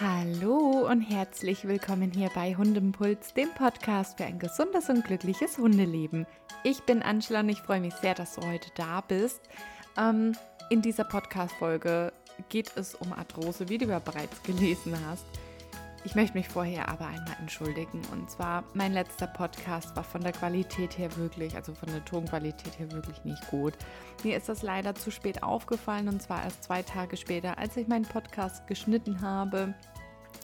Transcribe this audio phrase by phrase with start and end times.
[0.00, 6.26] Hallo und herzlich willkommen hier bei Hundempuls, dem Podcast für ein gesundes und glückliches Hundeleben.
[6.64, 9.40] Ich bin Angela und ich freue mich sehr, dass du heute da bist.
[9.96, 10.32] Ähm,
[10.68, 12.12] in dieser Podcast-Folge
[12.48, 15.26] geht es um Arthrose, wie du ja bereits gelesen hast.
[16.06, 18.02] Ich möchte mich vorher aber einmal entschuldigen.
[18.12, 22.78] Und zwar, mein letzter Podcast war von der Qualität her wirklich, also von der Tonqualität
[22.78, 23.72] her wirklich nicht gut.
[24.22, 27.88] Mir ist das leider zu spät aufgefallen und zwar erst zwei Tage später, als ich
[27.88, 29.72] meinen Podcast geschnitten habe.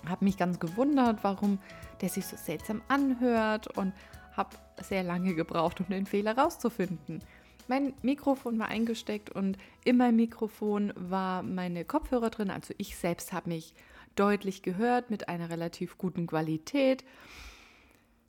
[0.08, 1.58] Habe mich ganz gewundert, warum
[2.00, 3.92] der sich so seltsam anhört und
[4.34, 7.22] habe sehr lange gebraucht, um den Fehler rauszufinden.
[7.68, 12.50] Mein Mikrofon war eingesteckt und in meinem Mikrofon war meine Kopfhörer drin.
[12.50, 13.74] Also ich selbst habe mich
[14.20, 17.04] deutlich gehört mit einer relativ guten Qualität.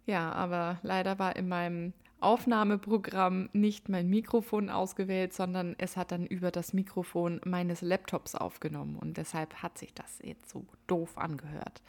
[0.05, 6.25] Ja, aber leider war in meinem Aufnahmeprogramm nicht mein Mikrofon ausgewählt, sondern es hat dann
[6.25, 11.81] über das Mikrofon meines Laptops aufgenommen und deshalb hat sich das jetzt so doof angehört.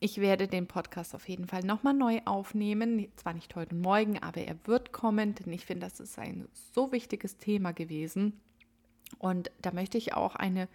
[0.00, 3.08] Ich werde den Podcast auf jeden Fall nochmal neu aufnehmen.
[3.16, 6.92] Zwar nicht heute morgen, aber er wird kommen, denn ich finde, das ist ein so
[6.92, 8.40] wichtiges Thema gewesen.
[9.18, 10.68] Und da möchte ich auch eine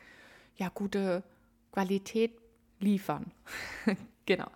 [0.57, 1.23] ja, gute
[1.71, 2.42] Qualität
[2.83, 3.31] liefern.
[4.25, 4.47] genau.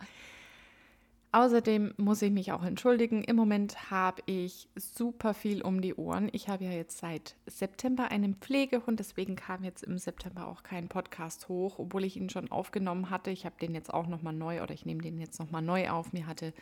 [1.34, 3.24] Außerdem muss ich mich auch entschuldigen.
[3.24, 6.30] Im Moment habe ich super viel um die Ohren.
[6.32, 10.88] Ich habe ja jetzt seit September einen Pflegehund, deswegen kam jetzt im September auch kein
[10.88, 13.30] Podcast hoch, obwohl ich ihn schon aufgenommen hatte.
[13.30, 16.14] Ich habe den jetzt auch nochmal neu oder ich nehme den jetzt nochmal neu auf.
[16.14, 16.54] Mir hatte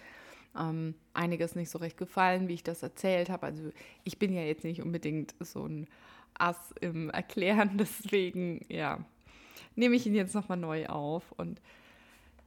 [0.58, 3.45] ähm, einiges nicht so recht gefallen, wie ich das erzählt habe.
[3.45, 3.69] Also
[4.03, 5.88] ich bin ja jetzt nicht unbedingt so ein
[6.33, 9.05] Ass im Erklären, deswegen ja,
[9.76, 11.62] nehme ich ihn jetzt nochmal neu auf und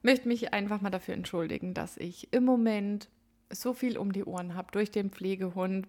[0.02, 3.08] möchte mich einfach mal dafür entschuldigen, dass ich im Moment
[3.50, 5.86] so viel um die Ohren habe durch den Pflegehund.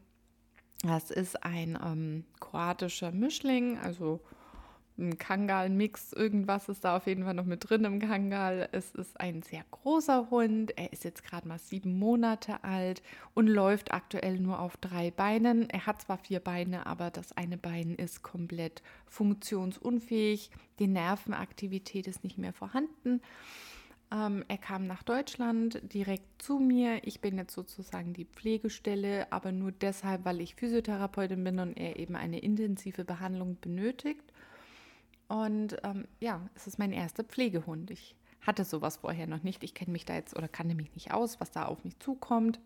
[0.81, 4.21] Das ist ein ähm, kroatischer Mischling, also
[4.99, 8.69] ein Kangal-Mix, irgendwas ist da auf jeden Fall noch mit drin im Kangal.
[8.71, 10.77] Es ist ein sehr großer Hund.
[10.77, 13.01] Er ist jetzt gerade mal sieben Monate alt
[13.33, 15.69] und läuft aktuell nur auf drei Beinen.
[15.69, 20.51] Er hat zwar vier Beine, aber das eine Bein ist komplett funktionsunfähig.
[20.79, 23.21] Die Nervenaktivität ist nicht mehr vorhanden.
[24.11, 27.01] Ähm, er kam nach Deutschland direkt zu mir.
[27.03, 31.97] Ich bin jetzt sozusagen die Pflegestelle, aber nur deshalb, weil ich Physiotherapeutin bin und er
[31.97, 34.33] eben eine intensive Behandlung benötigt.
[35.29, 37.91] Und ähm, ja, es ist mein erster Pflegehund.
[37.91, 39.63] Ich hatte sowas vorher noch nicht.
[39.63, 42.59] Ich kenne mich da jetzt oder kannte mich nicht aus, was da auf mich zukommt,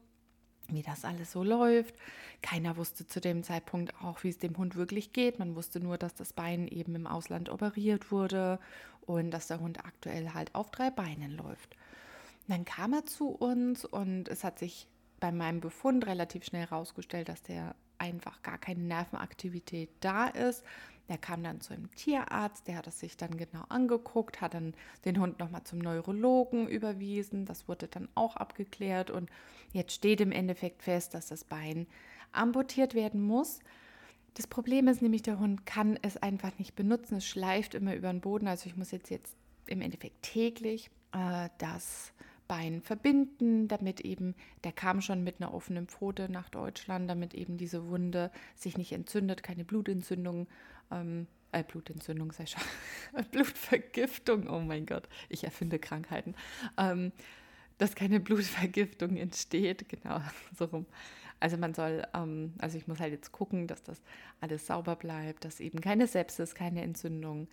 [0.69, 1.93] wie das alles so läuft.
[2.41, 5.39] Keiner wusste zu dem Zeitpunkt auch, wie es dem Hund wirklich geht.
[5.39, 8.59] Man wusste nur, dass das Bein eben im Ausland operiert wurde
[9.01, 11.75] und dass der Hund aktuell halt auf drei Beinen läuft.
[12.47, 14.87] dann kam er zu uns und es hat sich
[15.19, 20.63] bei meinem Befund relativ schnell herausgestellt, dass der einfach gar keine Nervenaktivität da ist.
[21.09, 24.73] Der kam dann zu einem Tierarzt, der hat es sich dann genau angeguckt, hat dann
[25.05, 27.45] den Hund nochmal zum Neurologen überwiesen.
[27.45, 29.29] Das wurde dann auch abgeklärt und
[29.71, 31.87] jetzt steht im Endeffekt fest, dass das Bein
[32.31, 33.59] amputiert werden muss.
[34.35, 37.17] Das Problem ist nämlich, der Hund kann es einfach nicht benutzen.
[37.17, 38.47] Es schleift immer über den Boden.
[38.47, 39.35] Also ich muss jetzt, jetzt
[39.67, 42.13] im Endeffekt täglich äh, das
[42.47, 47.57] Bein verbinden, damit eben, der kam schon mit einer offenen Pfote nach Deutschland, damit eben
[47.57, 50.47] diese Wunde sich nicht entzündet, keine Blutentzündung,
[50.91, 52.61] ähm, äh, Blutentzündung sei schon,
[53.31, 56.35] Blutvergiftung, oh mein Gott, ich erfinde Krankheiten,
[56.77, 57.11] ähm,
[57.77, 60.19] dass keine Blutvergiftung entsteht, genau,
[60.57, 60.85] so rum.
[61.39, 64.01] Also man soll, ähm, also ich muss halt jetzt gucken, dass das
[64.39, 67.47] alles sauber bleibt, dass eben keine Sepsis, keine Entzündung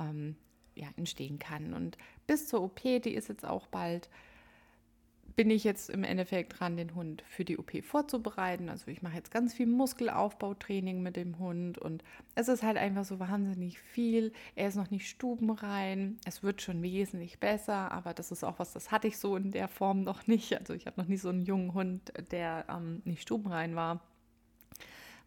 [0.00, 0.36] ähm,
[0.78, 1.74] ja, entstehen kann.
[1.74, 4.08] Und bis zur OP, die ist jetzt auch bald,
[5.38, 8.68] bin ich jetzt im Endeffekt dran, den Hund für die OP vorzubereiten.
[8.68, 12.02] Also ich mache jetzt ganz viel Muskelaufbautraining mit dem Hund und
[12.34, 14.32] es ist halt einfach so wahnsinnig viel.
[14.56, 16.18] Er ist noch nicht stubenrein.
[16.24, 19.52] Es wird schon wesentlich besser, aber das ist auch was, das hatte ich so in
[19.52, 20.58] der Form noch nicht.
[20.58, 24.00] Also ich habe noch nie so einen jungen Hund, der ähm, nicht stubenrein war.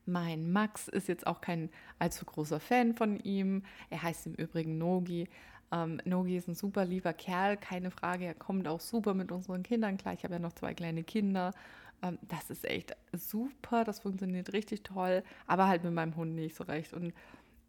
[0.05, 1.69] Mein Max ist jetzt auch kein
[1.99, 3.63] allzu großer Fan von ihm.
[3.89, 5.27] Er heißt im Übrigen Nogi.
[5.71, 8.25] Ähm, Nogi ist ein super lieber Kerl, keine Frage.
[8.25, 10.13] Er kommt auch super mit unseren Kindern klar.
[10.13, 11.53] Ich habe ja noch zwei kleine Kinder.
[12.01, 13.83] Ähm, das ist echt super.
[13.83, 15.23] Das funktioniert richtig toll.
[15.47, 16.93] Aber halt mit meinem Hund nicht so recht.
[16.93, 17.13] Und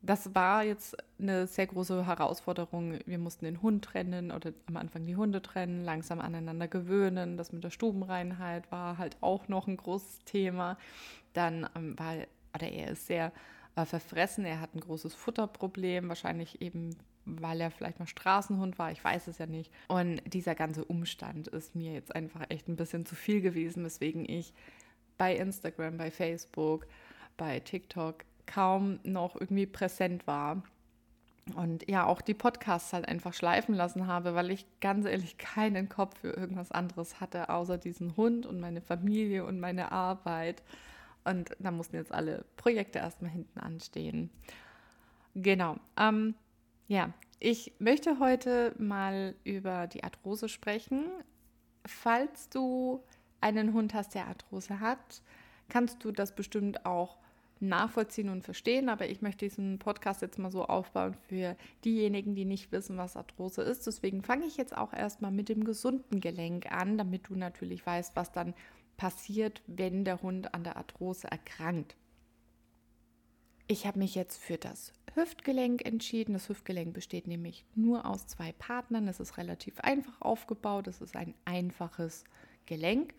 [0.02, 2.98] das war jetzt eine sehr große Herausforderung.
[3.06, 7.36] Wir mussten den Hund trennen oder am Anfang die Hunde trennen, langsam aneinander gewöhnen.
[7.36, 10.76] Das mit der Stubenreinheit war halt auch noch ein großes Thema.
[11.32, 12.14] Dann ähm, war,
[12.54, 13.32] oder er ist sehr
[13.76, 14.44] äh, verfressen.
[14.44, 19.28] Er hat ein großes Futterproblem, wahrscheinlich eben weil er vielleicht mal Straßenhund war, ich weiß
[19.28, 19.72] es ja nicht.
[19.88, 24.28] Und dieser ganze Umstand ist mir jetzt einfach echt ein bisschen zu viel gewesen, weswegen
[24.28, 24.52] ich
[25.18, 26.86] bei Instagram, bei Facebook,
[27.36, 30.62] bei TikTok kaum noch irgendwie präsent war.
[31.54, 35.88] und ja, auch die Podcasts halt einfach schleifen lassen habe, weil ich ganz ehrlich keinen
[35.88, 40.62] Kopf für irgendwas anderes hatte, außer diesen Hund und meine Familie und meine Arbeit.
[41.24, 44.30] Und da mussten jetzt alle Projekte erstmal hinten anstehen.
[45.34, 45.76] Genau.
[45.96, 46.34] Ähm,
[46.88, 51.06] ja, ich möchte heute mal über die Arthrose sprechen.
[51.86, 53.02] Falls du
[53.40, 55.22] einen Hund hast, der Arthrose hat,
[55.68, 57.18] kannst du das bestimmt auch
[57.62, 62.44] nachvollziehen und verstehen, aber ich möchte diesen Podcast jetzt mal so aufbauen für diejenigen, die
[62.44, 63.86] nicht wissen, was Arthrose ist.
[63.86, 68.16] Deswegen fange ich jetzt auch erstmal mit dem gesunden Gelenk an, damit du natürlich weißt,
[68.16, 68.52] was dann
[68.96, 71.96] passiert, wenn der Hund an der Arthrose erkrankt.
[73.66, 76.32] Ich habe mich jetzt für das Hüftgelenk entschieden.
[76.34, 79.08] Das Hüftgelenk besteht nämlich nur aus zwei Partnern.
[79.08, 80.88] Es ist relativ einfach aufgebaut.
[80.88, 82.24] Es ist ein einfaches
[82.66, 83.14] Gelenk.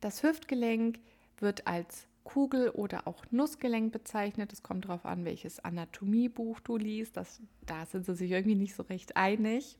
[0.00, 0.98] Das Hüftgelenk
[1.38, 4.52] wird als Kugel- oder auch Nussgelenk bezeichnet.
[4.52, 7.16] Es kommt darauf an, welches Anatomiebuch du liest.
[7.16, 9.78] Das, da sind sie sich irgendwie nicht so recht einig.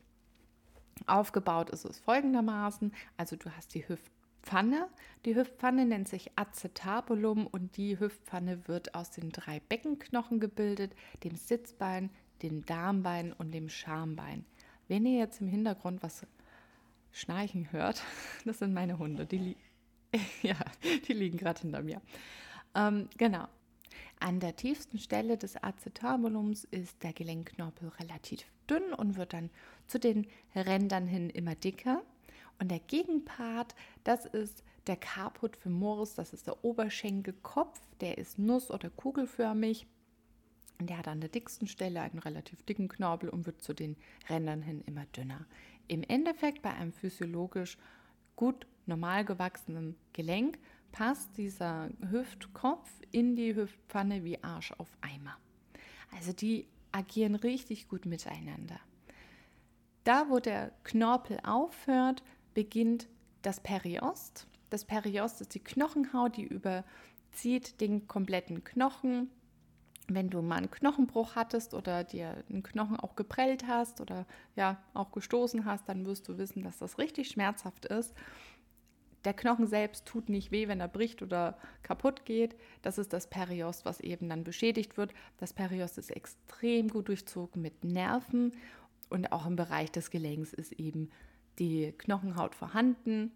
[1.07, 2.93] Aufgebaut ist es folgendermaßen.
[3.17, 3.87] Also du hast die
[4.45, 4.87] Hüftpfanne.
[5.25, 10.93] Die Hüftpfanne nennt sich Acetabulum und die Hüftpfanne wird aus den drei Beckenknochen gebildet,
[11.23, 12.11] dem Sitzbein,
[12.43, 14.45] dem Darmbein und dem Schambein.
[14.87, 16.27] Wenn ihr jetzt im Hintergrund was
[17.11, 18.03] schnarchen hört,
[18.45, 19.25] das sind meine Hunde.
[19.25, 19.57] Die,
[20.43, 20.57] ja,
[21.07, 22.01] die liegen gerade hinter mir.
[22.75, 23.47] Ähm, genau.
[24.19, 29.49] An der tiefsten Stelle des Acetabulums ist der Gelenkknorpel relativ dünn und wird dann
[29.87, 32.03] zu den Rändern hin immer dicker.
[32.59, 38.71] Und der Gegenpart, das ist der Caput femoris, das ist der Oberschenkelkopf, der ist nuss-
[38.71, 39.87] oder kugelförmig.
[40.79, 43.95] Und der hat an der dicksten Stelle einen relativ dicken Knorpel und wird zu den
[44.29, 45.45] Rändern hin immer dünner.
[45.87, 47.77] Im Endeffekt bei einem physiologisch
[48.35, 50.59] gut normal gewachsenen Gelenk
[50.91, 55.37] passt dieser Hüftkopf in die Hüftpfanne wie Arsch auf Eimer.
[56.15, 58.79] Also die agieren richtig gut miteinander.
[60.03, 62.23] Da, wo der Knorpel aufhört,
[62.55, 63.07] beginnt
[63.43, 64.47] das Periost.
[64.71, 69.29] Das Periost ist die Knochenhaut, die überzieht den kompletten Knochen.
[70.07, 74.25] Wenn du mal einen Knochenbruch hattest oder dir einen Knochen auch geprellt hast oder
[74.55, 78.15] ja auch gestoßen hast, dann wirst du wissen, dass das richtig schmerzhaft ist
[79.25, 82.55] der Knochen selbst tut nicht weh, wenn er bricht oder kaputt geht.
[82.81, 85.13] Das ist das Periost, was eben dann beschädigt wird.
[85.37, 88.53] Das Periost ist extrem gut durchzogen mit Nerven
[89.09, 91.09] und auch im Bereich des Gelenks ist eben
[91.59, 93.31] die Knochenhaut vorhanden.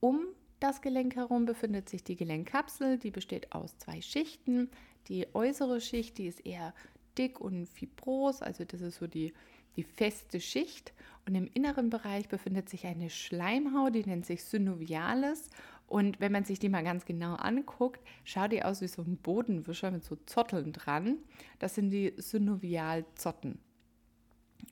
[0.00, 0.26] Um
[0.60, 4.70] das Gelenk herum befindet sich die Gelenkkapsel, die besteht aus zwei Schichten.
[5.08, 6.74] Die äußere Schicht, die ist eher
[7.18, 9.32] dick und fibros, also das ist so die
[9.76, 10.92] die feste Schicht
[11.26, 15.50] und im inneren Bereich befindet sich eine Schleimhaut, die nennt sich Synovialis.
[15.86, 19.18] Und wenn man sich die mal ganz genau anguckt, schaut die aus wie so ein
[19.18, 21.18] Bodenwischer mit so Zotteln dran.
[21.58, 23.58] Das sind die Synovialzotten.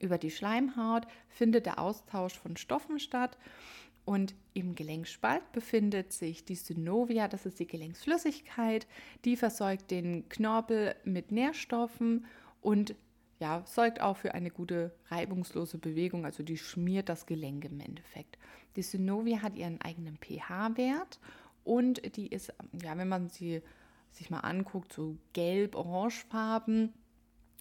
[0.00, 3.38] Über die Schleimhaut findet der Austausch von Stoffen statt.
[4.04, 8.86] Und im Gelenkspalt befindet sich die Synovia, das ist die Gelenksflüssigkeit,
[9.24, 12.26] die versorgt den Knorpel mit Nährstoffen
[12.60, 12.94] und
[13.40, 18.38] ja, sorgt auch für eine gute reibungslose Bewegung, also die schmiert das Gelenk im Endeffekt.
[18.76, 21.18] Die Synovia hat ihren eigenen pH-Wert
[21.64, 22.52] und die ist,
[22.82, 23.62] ja, wenn man sie
[24.10, 26.92] sich mal anguckt, so gelb-orangefarben.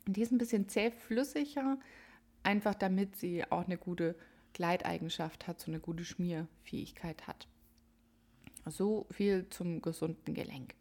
[0.06, 1.78] Die ist ein bisschen zähflüssiger,
[2.44, 4.16] einfach damit sie auch eine gute
[4.54, 7.48] Gleiteigenschaft hat, so eine gute Schmierfähigkeit hat.
[8.66, 10.76] So viel zum gesunden Gelenk.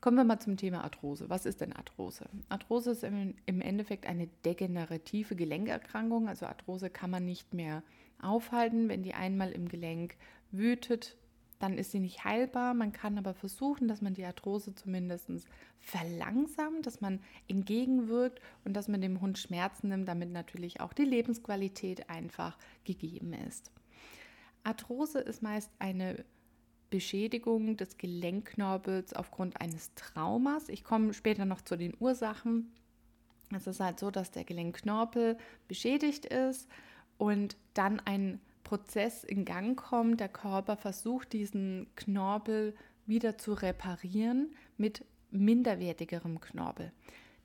[0.00, 1.28] Kommen wir mal zum Thema Arthrose.
[1.28, 2.26] Was ist denn Arthrose?
[2.48, 6.28] Arthrose ist im Endeffekt eine degenerative Gelenkerkrankung.
[6.28, 7.82] Also Arthrose kann man nicht mehr
[8.22, 8.88] aufhalten.
[8.88, 10.16] Wenn die einmal im Gelenk
[10.52, 11.16] wütet,
[11.58, 12.74] dann ist sie nicht heilbar.
[12.74, 15.28] Man kann aber versuchen, dass man die Arthrose zumindest
[15.80, 21.04] verlangsamt, dass man entgegenwirkt und dass man dem Hund Schmerzen nimmt, damit natürlich auch die
[21.04, 23.72] Lebensqualität einfach gegeben ist.
[24.62, 26.24] Arthrose ist meist eine
[26.90, 30.68] Beschädigung des Gelenkknorpels aufgrund eines Traumas.
[30.68, 32.72] Ich komme später noch zu den Ursachen.
[33.54, 35.36] Es ist halt so, dass der Gelenkknorpel
[35.68, 36.68] beschädigt ist
[37.18, 40.20] und dann ein Prozess in Gang kommt.
[40.20, 46.92] Der Körper versucht, diesen Knorpel wieder zu reparieren mit minderwertigerem Knorpel.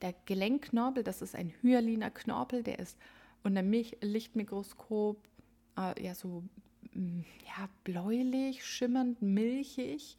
[0.01, 2.97] Der Gelenkknorpel, das ist ein hyaliner Knorpel, der ist
[3.41, 5.17] unter Lichtmikroskop
[5.77, 6.43] äh, ja so
[6.93, 10.17] ja, bläulich, schimmernd, milchig.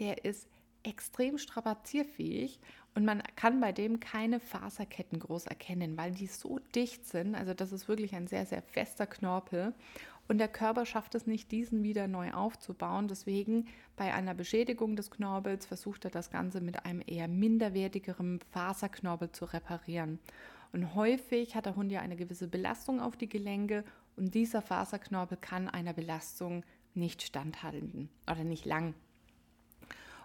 [0.00, 0.48] Der ist
[0.82, 2.60] extrem strapazierfähig
[2.94, 7.34] und man kann bei dem keine Faserketten groß erkennen, weil die so dicht sind.
[7.34, 9.72] Also das ist wirklich ein sehr, sehr fester Knorpel.
[10.28, 13.08] Und der Körper schafft es nicht, diesen wieder neu aufzubauen.
[13.08, 19.32] Deswegen bei einer Beschädigung des Knorpels versucht er das Ganze mit einem eher minderwertigeren Faserknorpel
[19.32, 20.18] zu reparieren.
[20.72, 23.84] Und häufig hat der Hund ja eine gewisse Belastung auf die Gelenke
[24.16, 26.64] und dieser Faserknorpel kann einer Belastung
[26.94, 28.94] nicht standhalten oder nicht lang.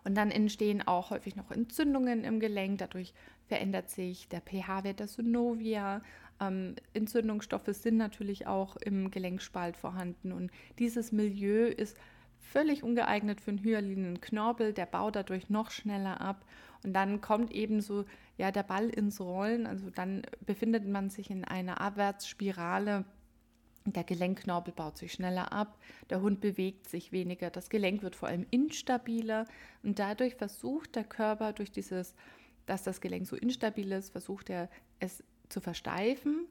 [0.04, 2.77] Und dann entstehen auch häufig noch Entzündungen im Gelenk.
[2.77, 3.13] Dadurch
[3.48, 6.01] verändert sich der pH-Wert der Synovia.
[6.39, 10.32] Ähm, Entzündungsstoffe sind natürlich auch im Gelenkspalt vorhanden.
[10.32, 11.98] Und dieses Milieu ist
[12.39, 14.74] völlig ungeeignet für einen hyalinen Knorpel.
[14.74, 16.46] Der baut dadurch noch schneller ab.
[16.84, 18.06] Und dann kommt eben so
[18.38, 19.65] ja, der Ball ins Rollen.
[19.65, 23.06] Also dann befindet man sich in einer Abwärtsspirale
[23.94, 25.77] der Gelenkknorpel baut sich schneller ab,
[26.10, 29.46] der Hund bewegt sich weniger, das Gelenk wird vor allem instabiler
[29.84, 32.13] und dadurch versucht der Körper durch dieses,
[32.65, 36.48] dass das Gelenk so instabil ist, versucht er es zu versteifen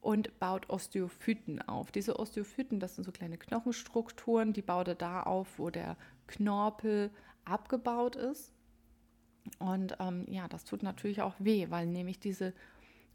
[0.00, 1.90] und baut Osteophyten auf.
[1.90, 5.96] Diese Osteophyten, das sind so kleine Knochenstrukturen, die baut er da auf, wo der
[6.26, 7.10] Knorpel
[7.44, 8.52] abgebaut ist.
[9.58, 12.54] Und ähm, ja, das tut natürlich auch weh, weil nämlich diese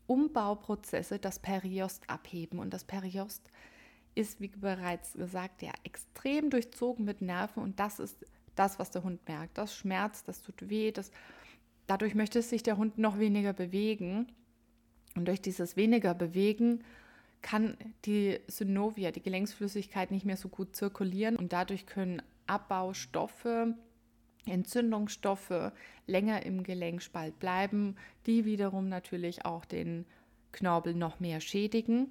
[0.07, 2.59] Umbauprozesse das Periost abheben.
[2.59, 3.49] Und das Periost
[4.15, 9.03] ist, wie bereits gesagt, ja extrem durchzogen mit Nerven und das ist das, was der
[9.03, 9.57] Hund merkt.
[9.57, 11.11] Das schmerzt, das tut weh, das,
[11.87, 14.27] dadurch möchte sich der Hund noch weniger bewegen.
[15.19, 16.81] Und durch dieses weniger Bewegen
[17.41, 23.75] kann die Synovia, die Gelenksflüssigkeit, nicht mehr so gut zirkulieren und dadurch können Abbaustoffe
[24.45, 25.73] Entzündungsstoffe
[26.07, 27.97] länger im Gelenkspalt bleiben,
[28.27, 30.05] die wiederum natürlich auch den
[30.53, 32.09] Knorpel noch mehr schädigen.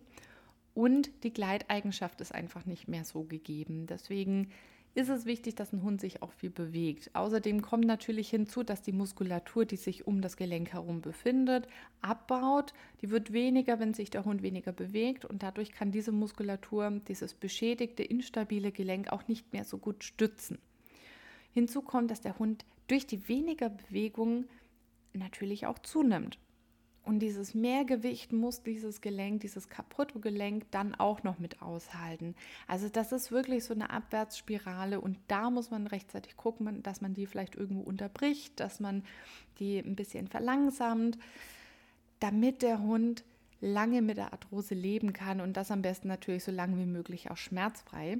[0.75, 3.87] Und die Gleiteigenschaft ist einfach nicht mehr so gegeben.
[3.87, 4.51] Deswegen
[4.99, 7.15] ist es wichtig, dass ein Hund sich auch viel bewegt.
[7.15, 11.69] Außerdem kommt natürlich hinzu, dass die Muskulatur, die sich um das Gelenk herum befindet,
[12.01, 12.75] abbaut.
[13.01, 17.33] Die wird weniger, wenn sich der Hund weniger bewegt und dadurch kann diese Muskulatur, dieses
[17.33, 20.59] beschädigte, instabile Gelenk auch nicht mehr so gut stützen.
[21.53, 24.47] Hinzu kommt, dass der Hund durch die weniger Bewegung
[25.13, 26.41] natürlich auch zunimmt.
[27.09, 32.35] Und dieses Mehrgewicht muss dieses Gelenk, dieses kaputte Gelenk dann auch noch mit aushalten.
[32.67, 37.15] Also das ist wirklich so eine Abwärtsspirale und da muss man rechtzeitig gucken, dass man
[37.15, 39.05] die vielleicht irgendwo unterbricht, dass man
[39.59, 41.19] die ein bisschen verlangsamt,
[42.21, 43.25] damit der Hund
[43.63, 47.31] lange mit der Arthrose leben kann und das am besten natürlich so lange wie möglich
[47.31, 48.19] auch schmerzfrei.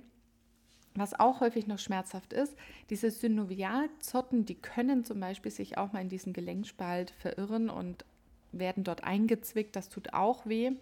[0.95, 2.57] Was auch häufig noch schmerzhaft ist,
[2.89, 8.07] diese Synovialzotten, die können zum Beispiel sich auch mal in diesen Gelenkspalt verirren und
[8.53, 9.77] werden dort eingezwickt.
[9.77, 10.73] Das tut auch weh.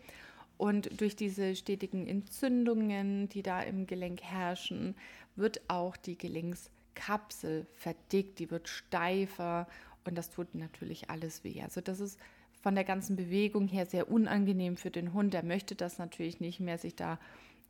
[0.59, 4.95] Und durch diese stetigen Entzündungen, die da im Gelenk herrschen,
[5.37, 9.69] wird auch die Gelenkskapsel verdickt, die wird steifer
[10.05, 11.61] und das tut natürlich alles weh.
[11.63, 12.19] Also das ist
[12.63, 15.35] von der ganzen Bewegung her sehr unangenehm für den Hund.
[15.35, 17.19] Der möchte das natürlich nicht mehr, sich da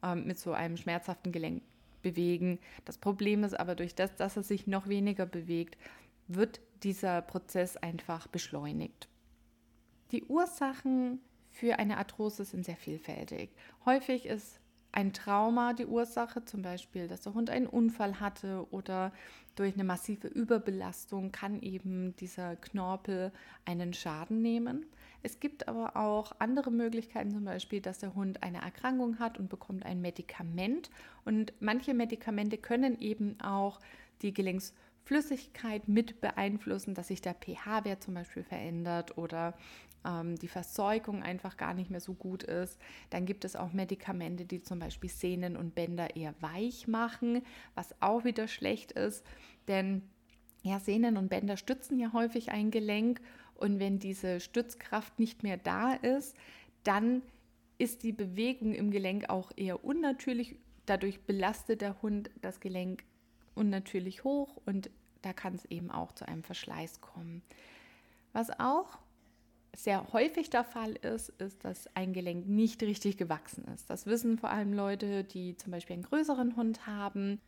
[0.02, 1.62] ähm, mit so einem schmerzhaften Gelenk
[2.02, 2.58] bewegen.
[2.84, 5.76] Das Problem ist aber durch das, dass er sich noch weniger bewegt,
[6.28, 9.08] wird dieser Prozess einfach beschleunigt.
[10.12, 11.20] Die Ursachen
[11.50, 13.50] für eine Arthrose sind sehr vielfältig.
[13.84, 14.60] Häufig ist
[14.96, 19.12] ein Trauma die Ursache, zum Beispiel, dass der Hund einen Unfall hatte oder
[19.54, 23.30] durch eine massive Überbelastung kann eben dieser Knorpel
[23.66, 24.86] einen Schaden nehmen.
[25.22, 29.50] Es gibt aber auch andere Möglichkeiten, zum Beispiel, dass der Hund eine Erkrankung hat und
[29.50, 30.88] bekommt ein Medikament.
[31.24, 33.80] Und manche Medikamente können eben auch
[34.22, 39.54] die Gelenksflüssigkeit mit beeinflussen, dass sich der pH-Wert zum Beispiel verändert oder
[40.06, 42.78] ähm, die Verseuchung einfach gar nicht mehr so gut ist.
[43.10, 47.42] Dann gibt es auch Medikamente, die zum Beispiel Sehnen und Bänder eher weich machen,
[47.74, 49.24] was auch wieder schlecht ist,
[49.68, 50.02] denn
[50.62, 53.20] ja, Sehnen und Bänder stützen ja häufig ein Gelenk
[53.54, 56.36] und wenn diese Stützkraft nicht mehr da ist,
[56.82, 57.22] dann
[57.78, 60.56] ist die Bewegung im Gelenk auch eher unnatürlich.
[60.86, 63.04] Dadurch belastet der Hund das Gelenk
[63.54, 64.90] unnatürlich hoch und
[65.22, 67.42] da kann es eben auch zu einem Verschleiß kommen.
[68.32, 68.98] Was auch
[69.76, 73.88] sehr häufig der Fall ist, ist, dass ein Gelenk nicht richtig gewachsen ist.
[73.90, 77.40] Das wissen vor allem Leute, die zum Beispiel einen größeren Hund haben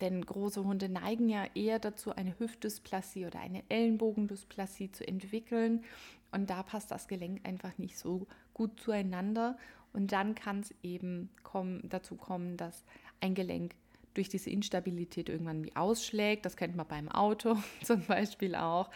[0.00, 5.84] denn große Hunde neigen ja eher dazu, eine Hüftdysplasie oder eine Ellenbogendysplasie zu entwickeln.
[6.30, 9.56] Und da passt das Gelenk einfach nicht so gut zueinander.
[9.92, 12.84] Und dann kann es eben kommen, dazu kommen, dass
[13.20, 13.74] ein Gelenk
[14.14, 16.44] durch diese Instabilität irgendwann wie ausschlägt.
[16.44, 18.90] Das kennt man beim Auto zum Beispiel auch.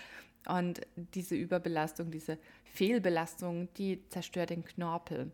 [0.49, 5.31] Und diese Überbelastung, diese Fehlbelastung, die zerstört den Knorpel.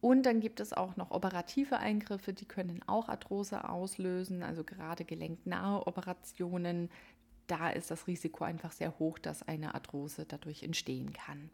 [0.00, 5.04] Und dann gibt es auch noch operative Eingriffe, die können auch Arthrose auslösen, also gerade
[5.04, 6.90] gelenknahe Operationen.
[7.46, 11.50] Da ist das Risiko einfach sehr hoch, dass eine Arthrose dadurch entstehen kann.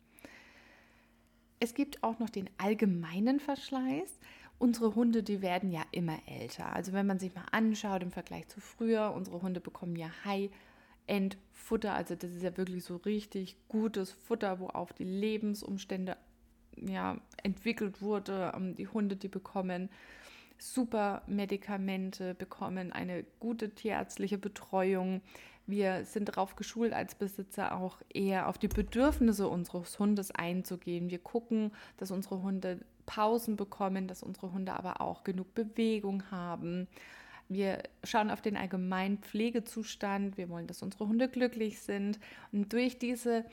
[1.61, 4.19] Es gibt auch noch den allgemeinen Verschleiß.
[4.59, 6.75] Unsere Hunde, die werden ja immer älter.
[6.75, 10.51] Also wenn man sich mal anschaut im Vergleich zu früher, unsere Hunde bekommen ja High
[11.07, 11.95] Endfutter.
[11.95, 16.17] Also das ist ja wirklich so richtig gutes Futter, wo auf die Lebensumstände
[16.77, 18.53] ja, entwickelt wurde.
[18.55, 19.89] Ähm, die Hunde, die bekommen
[20.59, 25.23] super Medikamente, bekommen eine gute tierärztliche Betreuung.
[25.67, 31.11] Wir sind darauf geschult, als Besitzer auch eher auf die Bedürfnisse unseres Hundes einzugehen.
[31.11, 36.89] Wir gucken, dass unsere Hunde Pausen bekommen, dass unsere Hunde aber auch genug Bewegung haben.
[37.51, 40.37] Wir schauen auf den allgemeinen Pflegezustand.
[40.37, 42.21] Wir wollen, dass unsere Hunde glücklich sind.
[42.53, 43.45] Und durch diese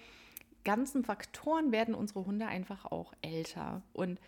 [0.64, 3.82] ganzen Faktoren werden unsere Hunde einfach auch älter.
[3.94, 4.20] Und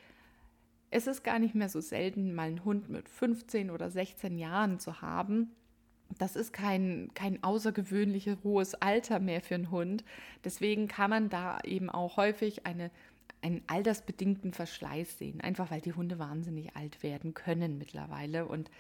[0.90, 4.80] es ist gar nicht mehr so selten, mal einen Hund mit 15 oder 16 Jahren
[4.80, 5.52] zu haben.
[6.18, 10.04] Das ist kein, kein außergewöhnliches hohes Alter mehr für einen Hund.
[10.44, 12.90] Deswegen kann man da eben auch häufig eine,
[13.44, 18.48] einen altersbedingten Verschleiß sehen, einfach weil die Hunde wahnsinnig alt werden können mittlerweile.
[18.48, 18.72] Und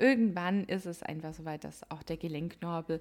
[0.00, 3.00] irgendwann ist es einfach so weit, dass auch der Gelenknorbel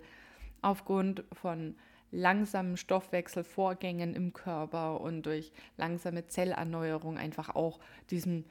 [0.62, 1.76] aufgrund von
[2.12, 7.80] langsamen Stoffwechselvorgängen im Körper und durch langsame Zellerneuerung einfach auch
[8.10, 8.46] diesem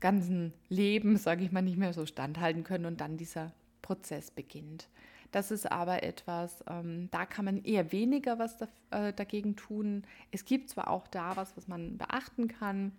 [0.00, 4.88] ganzen Leben, sage ich mal, nicht mehr so standhalten können und dann dieser Prozess beginnt.
[5.32, 10.04] Das ist aber etwas, ähm, da kann man eher weniger was da, äh, dagegen tun.
[10.30, 12.92] Es gibt zwar auch da was, was man beachten kann,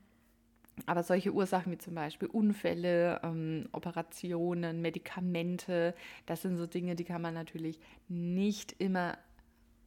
[0.85, 7.05] aber solche Ursachen wie zum Beispiel Unfälle, ähm, Operationen, Medikamente, das sind so Dinge, die
[7.05, 9.17] kann man natürlich nicht immer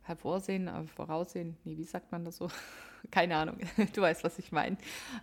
[0.02, 1.56] hervorsehen, aber voraussehen.
[1.64, 2.48] Nee, wie sagt man das so?
[3.10, 3.58] Keine Ahnung.
[3.94, 4.78] Du weißt, was ich meine.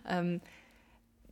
[0.08, 0.40] Ähm,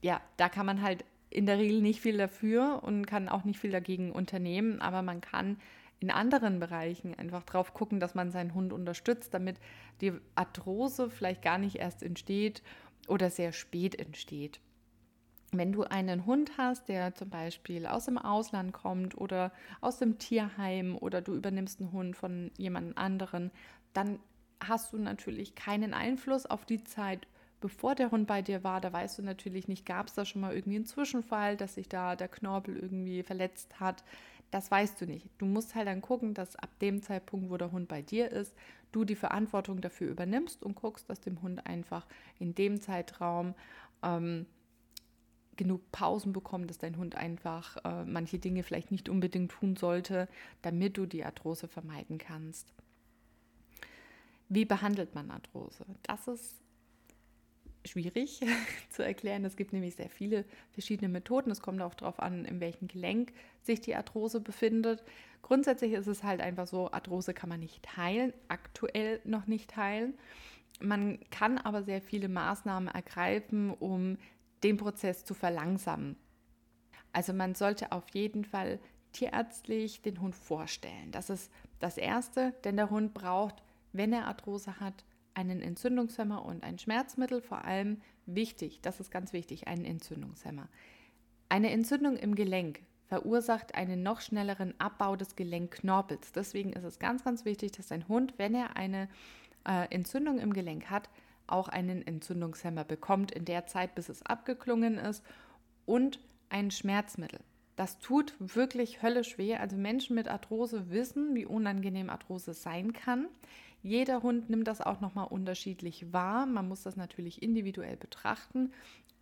[0.02, 3.58] ja, da kann man halt in der Regel nicht viel dafür und kann auch nicht
[3.58, 5.56] viel dagegen unternehmen, aber man kann
[6.00, 9.56] in anderen Bereichen einfach drauf gucken, dass man seinen Hund unterstützt, damit
[10.00, 12.62] die Arthrose vielleicht gar nicht erst entsteht
[13.08, 14.60] oder sehr spät entsteht.
[15.52, 20.18] Wenn du einen Hund hast, der zum Beispiel aus dem Ausland kommt oder aus dem
[20.18, 23.52] Tierheim oder du übernimmst einen Hund von jemand anderen,
[23.92, 24.18] dann
[24.60, 27.26] hast du natürlich keinen Einfluss auf die Zeit,
[27.60, 28.80] bevor der Hund bei dir war.
[28.80, 31.88] Da weißt du natürlich nicht, gab es da schon mal irgendwie einen Zwischenfall, dass sich
[31.88, 34.04] da der Knorpel irgendwie verletzt hat.
[34.54, 35.28] Das weißt du nicht.
[35.38, 38.54] Du musst halt dann gucken, dass ab dem Zeitpunkt, wo der Hund bei dir ist,
[38.92, 42.06] du die Verantwortung dafür übernimmst und guckst, dass dem Hund einfach
[42.38, 43.56] in dem Zeitraum
[44.04, 44.46] ähm,
[45.56, 50.28] genug Pausen bekommt, dass dein Hund einfach äh, manche Dinge vielleicht nicht unbedingt tun sollte,
[50.62, 52.72] damit du die Arthrose vermeiden kannst.
[54.48, 55.84] Wie behandelt man Arthrose?
[56.04, 56.62] Das ist
[57.84, 58.40] schwierig
[58.90, 59.44] zu erklären.
[59.44, 61.50] Es gibt nämlich sehr viele verschiedene Methoden.
[61.50, 65.04] Es kommt auch darauf an, in welchem Gelenk sich die Arthrose befindet.
[65.42, 70.14] Grundsätzlich ist es halt einfach so, Arthrose kann man nicht heilen, aktuell noch nicht heilen.
[70.80, 74.18] Man kann aber sehr viele Maßnahmen ergreifen, um
[74.62, 76.16] den Prozess zu verlangsamen.
[77.12, 78.80] Also man sollte auf jeden Fall
[79.12, 81.12] tierärztlich den Hund vorstellen.
[81.12, 86.62] Das ist das Erste, denn der Hund braucht, wenn er Arthrose hat, einen Entzündungshemmer und
[86.62, 87.40] ein Schmerzmittel.
[87.40, 90.68] Vor allem wichtig, das ist ganz wichtig, einen Entzündungshemmer.
[91.48, 96.32] Eine Entzündung im Gelenk verursacht einen noch schnelleren Abbau des Gelenkknorpels.
[96.32, 99.08] Deswegen ist es ganz, ganz wichtig, dass ein Hund, wenn er eine
[99.66, 101.10] äh, Entzündung im Gelenk hat,
[101.46, 105.22] auch einen Entzündungshemmer bekommt in der Zeit, bis es abgeklungen ist
[105.84, 106.18] und
[106.48, 107.40] ein Schmerzmittel.
[107.76, 109.56] Das tut wirklich höllisch weh.
[109.56, 113.26] Also Menschen mit Arthrose wissen, wie unangenehm Arthrose sein kann.
[113.84, 116.46] Jeder Hund nimmt das auch nochmal unterschiedlich wahr.
[116.46, 118.72] Man muss das natürlich individuell betrachten.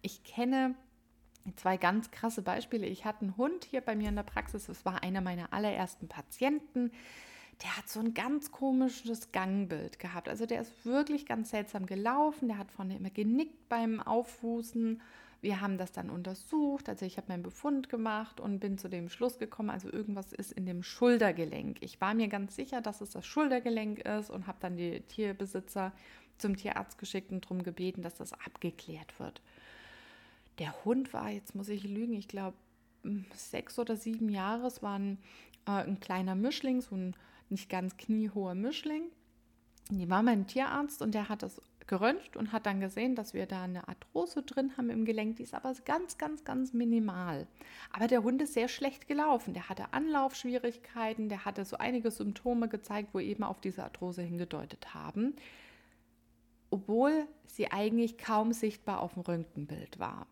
[0.00, 0.74] Ich kenne
[1.56, 2.86] zwei ganz krasse Beispiele.
[2.86, 4.66] Ich hatte einen Hund hier bei mir in der Praxis.
[4.66, 6.90] Das war einer meiner allerersten Patienten
[7.62, 10.28] der hat so ein ganz komisches Gangbild gehabt.
[10.28, 12.48] Also der ist wirklich ganz seltsam gelaufen.
[12.48, 15.00] Der hat vorne immer genickt beim Auffußen.
[15.42, 16.88] Wir haben das dann untersucht.
[16.88, 20.52] Also ich habe meinen Befund gemacht und bin zu dem Schluss gekommen, also irgendwas ist
[20.52, 21.78] in dem Schultergelenk.
[21.80, 25.92] Ich war mir ganz sicher, dass es das Schultergelenk ist und habe dann die Tierbesitzer
[26.38, 29.42] zum Tierarzt geschickt und darum gebeten, dass das abgeklärt wird.
[30.58, 32.56] Der Hund war, jetzt muss ich lügen, ich glaube
[33.34, 34.68] sechs oder sieben Jahre.
[34.68, 35.18] Es war ein,
[35.66, 37.16] äh, ein kleiner Mischling, so ein
[37.48, 39.04] nicht ganz kniehoher Mischling.
[39.90, 43.46] Die war mein Tierarzt und der hat das geröntgt und hat dann gesehen, dass wir
[43.46, 45.36] da eine Arthrose drin haben im Gelenk.
[45.36, 47.46] Die ist aber ganz, ganz, ganz minimal.
[47.92, 49.54] Aber der Hund ist sehr schlecht gelaufen.
[49.54, 54.94] Der hatte Anlaufschwierigkeiten, der hatte so einige Symptome gezeigt, wo eben auf diese Arthrose hingedeutet
[54.94, 55.34] haben,
[56.70, 60.26] obwohl sie eigentlich kaum sichtbar auf dem Röntgenbild war.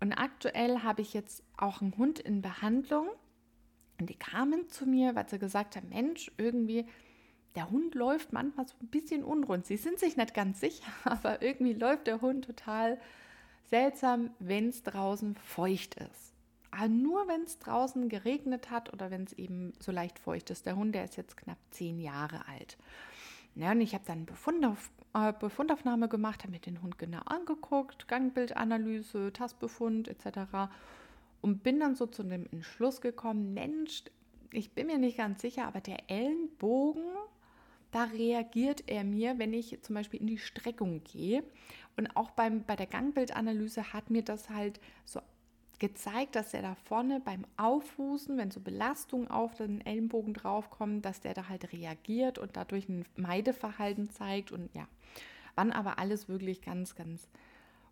[0.00, 3.08] Und aktuell habe ich jetzt auch einen Hund in Behandlung,
[4.00, 6.86] und die kamen zu mir, weil sie gesagt haben, Mensch, irgendwie,
[7.54, 9.66] der Hund läuft manchmal so ein bisschen unrund.
[9.66, 12.98] Sie sind sich nicht ganz sicher, aber irgendwie läuft der Hund total
[13.70, 16.32] seltsam, wenn es draußen feucht ist.
[16.70, 20.64] Aber nur wenn es draußen geregnet hat oder wenn es eben so leicht feucht ist.
[20.64, 22.78] Der Hund, der ist jetzt knapp zehn Jahre alt.
[23.54, 28.08] Ja, und ich habe dann Befundauf, äh, Befundaufnahme gemacht, habe mir den Hund genau angeguckt,
[28.08, 30.70] Gangbildanalyse, Tastbefund etc.
[31.42, 34.04] Und bin dann so zu dem Entschluss gekommen, Mensch,
[34.52, 37.04] ich bin mir nicht ganz sicher, aber der Ellenbogen,
[37.92, 41.44] da reagiert er mir, wenn ich zum Beispiel in die Streckung gehe.
[41.96, 45.20] Und auch beim, bei der Gangbildanalyse hat mir das halt so
[45.78, 51.20] gezeigt, dass er da vorne beim Auffußen, wenn so Belastungen auf den Ellenbogen draufkommen, dass
[51.20, 54.52] der da halt reagiert und dadurch ein Meideverhalten zeigt.
[54.52, 54.86] Und ja,
[55.54, 57.28] waren aber alles wirklich ganz, ganz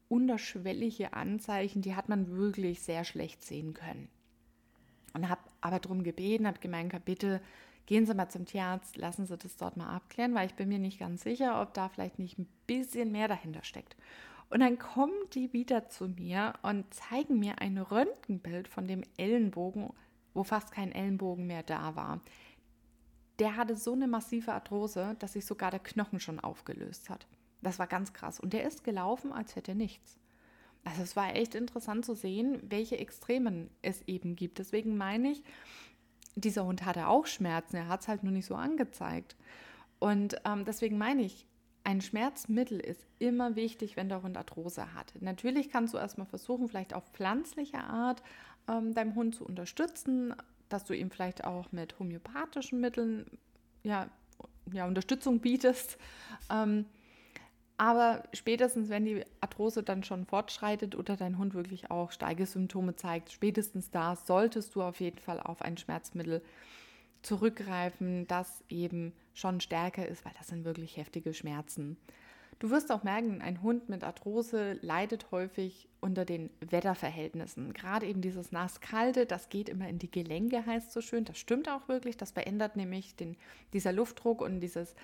[0.09, 4.09] unterschwellige Anzeichen, die hat man wirklich sehr schlecht sehen können.
[5.13, 7.41] Und habe aber darum gebeten, habe gemeint, bitte
[7.91, 10.79] gehen Sie mal zum Tierarzt, lassen Sie das dort mal abklären, weil ich bin mir
[10.79, 13.97] nicht ganz sicher, ob da vielleicht nicht ein bisschen mehr dahinter steckt.
[14.49, 19.93] Und dann kommen die wieder zu mir und zeigen mir ein Röntgenbild von dem Ellenbogen,
[20.35, 22.21] wo fast kein Ellenbogen mehr da war.
[23.41, 27.27] Der hatte so eine massive Arthrose, dass sich sogar der Knochen schon aufgelöst hat.
[27.61, 28.39] Das war ganz krass.
[28.39, 30.17] Und der ist gelaufen, als hätte nichts.
[30.85, 34.61] Also es war echt interessant zu sehen, welche Extremen es eben gibt.
[34.61, 35.43] Deswegen meine ich,
[36.41, 39.37] dieser Hund hatte auch Schmerzen, er hat es halt nur nicht so angezeigt.
[39.99, 41.47] Und ähm, deswegen meine ich,
[41.85, 45.13] ein Schmerzmittel ist immer wichtig, wenn der Hund Arthrose hat.
[45.21, 48.23] Natürlich kannst du erstmal versuchen, vielleicht auf pflanzliche Art
[48.69, 50.35] ähm, deinem Hund zu unterstützen,
[50.69, 53.27] dass du ihm vielleicht auch mit homöopathischen Mitteln
[53.83, 54.09] ja,
[54.73, 55.99] ja, Unterstützung bietest.
[56.51, 56.85] Ähm,
[57.81, 62.95] aber spätestens, wenn die Arthrose dann schon fortschreitet oder dein Hund wirklich auch starke Symptome
[62.95, 66.43] zeigt, spätestens da solltest du auf jeden Fall auf ein Schmerzmittel
[67.23, 71.97] zurückgreifen, das eben schon stärker ist, weil das sind wirklich heftige Schmerzen.
[72.59, 77.73] Du wirst auch merken, ein Hund mit Arthrose leidet häufig unter den Wetterverhältnissen.
[77.73, 81.25] Gerade eben dieses nass-kalte, das geht immer in die Gelenke, heißt so schön.
[81.25, 82.19] Das stimmt auch wirklich.
[82.19, 83.39] Das verändert nämlich den,
[83.73, 84.95] dieser Luftdruck und dieses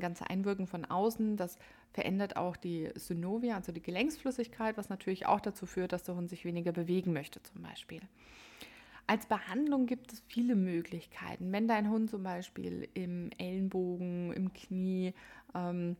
[0.00, 1.36] ganze Einwirken von außen.
[1.36, 1.58] Das
[1.92, 6.28] verändert auch die Synovia, also die Gelenksflüssigkeit, was natürlich auch dazu führt, dass der Hund
[6.30, 8.00] sich weniger bewegen möchte zum Beispiel.
[9.06, 11.50] Als Behandlung gibt es viele Möglichkeiten.
[11.50, 15.14] Wenn dein Hund zum Beispiel im Ellenbogen, im Knie,
[15.54, 15.96] ähm,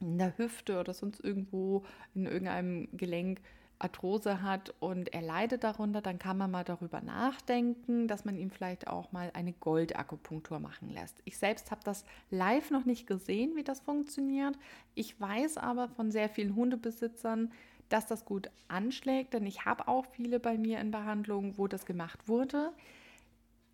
[0.00, 3.40] in der Hüfte oder sonst irgendwo in irgendeinem Gelenk
[3.80, 8.50] Arthrose hat und er leidet darunter, dann kann man mal darüber nachdenken, dass man ihm
[8.50, 11.20] vielleicht auch mal eine Goldakupunktur machen lässt.
[11.24, 14.58] Ich selbst habe das live noch nicht gesehen, wie das funktioniert.
[14.94, 17.50] Ich weiß aber von sehr vielen Hundebesitzern,
[17.88, 21.86] dass das gut anschlägt, denn ich habe auch viele bei mir in Behandlung, wo das
[21.86, 22.72] gemacht wurde.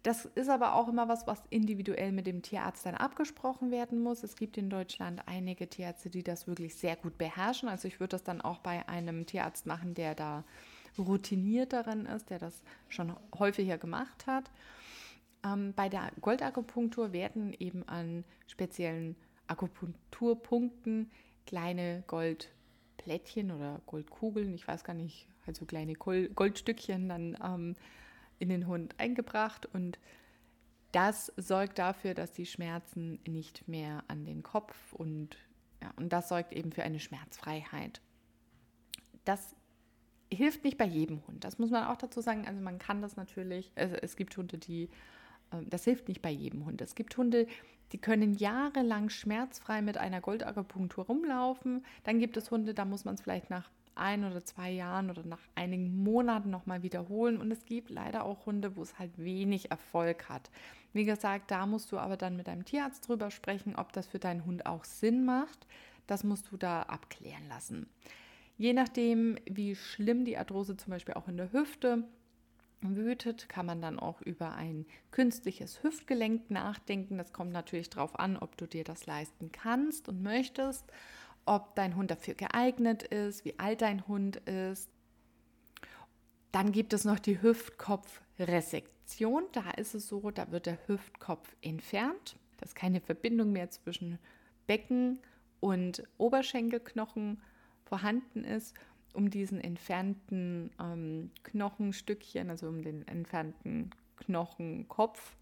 [0.07, 4.23] Das ist aber auch immer was, was individuell mit dem Tierarzt dann abgesprochen werden muss.
[4.23, 7.69] Es gibt in Deutschland einige Tierärzte, die das wirklich sehr gut beherrschen.
[7.69, 10.45] Also ich würde das dann auch bei einem Tierarzt machen, der da
[10.97, 14.53] routiniert darin ist, der das schon häufiger gemacht hat.
[15.45, 19.17] Ähm, bei der Goldakupunktur werden eben an speziellen
[19.49, 21.11] Akupunkturpunkten
[21.47, 22.53] kleine Gold
[22.97, 27.75] Plättchen oder Goldkugeln, ich weiß gar nicht, also kleine Goldstückchen dann ähm,
[28.39, 29.99] in den Hund eingebracht und
[30.93, 35.37] das sorgt dafür, dass die Schmerzen nicht mehr an den Kopf und
[35.83, 38.01] ja, und das sorgt eben für eine Schmerzfreiheit.
[39.25, 39.55] Das
[40.33, 41.45] hilft nicht bei jedem Hund.
[41.45, 42.47] Das muss man auch dazu sagen.
[42.47, 44.85] Also man kann das natürlich, es, es gibt Hunde, die,
[45.51, 46.81] äh, das hilft nicht bei jedem Hund.
[46.81, 47.47] Es gibt Hunde,
[47.93, 51.85] die können jahrelang schmerzfrei mit einer Goldakupunktur rumlaufen.
[52.05, 55.25] Dann gibt es Hunde, da muss man es vielleicht nach ein oder zwei Jahren oder
[55.25, 57.39] nach einigen Monaten nochmal wiederholen.
[57.39, 60.51] Und es gibt leider auch Hunde, wo es halt wenig Erfolg hat.
[60.93, 64.19] Wie gesagt, da musst du aber dann mit deinem Tierarzt drüber sprechen, ob das für
[64.19, 65.67] deinen Hund auch Sinn macht.
[66.07, 67.87] Das musst du da abklären lassen.
[68.57, 72.05] Je nachdem, wie schlimm die Arthrose zum Beispiel auch in der Hüfte
[72.81, 77.19] wütet, kann man dann auch über ein künstliches Hüftgelenk nachdenken.
[77.19, 80.85] Das kommt natürlich darauf an, ob du dir das leisten kannst und möchtest,
[81.47, 84.91] ob dein Hund dafür geeignet ist, wie alt dein Hund ist.
[86.53, 89.45] Dann gibt es noch die Hüftkopfresektion.
[89.53, 92.37] Da ist es so, da wird der Hüftkopf entfernt.
[92.59, 94.19] Da ist keine Verbindung mehr zwischen
[94.67, 95.21] Becken
[95.61, 97.41] und Oberschenkelknochen
[97.85, 98.75] vorhanden ist
[99.17, 105.35] um diesen entfernten ähm, Knochenstückchen, also um den entfernten Knochenkopf,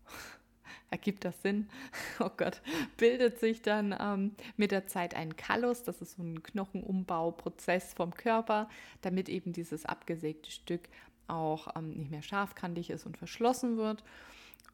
[0.91, 1.69] ergibt das Sinn?
[2.21, 2.63] Oh Gott,
[2.97, 8.15] bildet sich dann ähm, mit der Zeit ein Kallus, das ist so ein Knochenumbauprozess vom
[8.15, 8.69] Körper,
[9.01, 10.89] damit eben dieses abgesägte Stück
[11.27, 14.05] auch ähm, nicht mehr scharfkantig ist und verschlossen wird.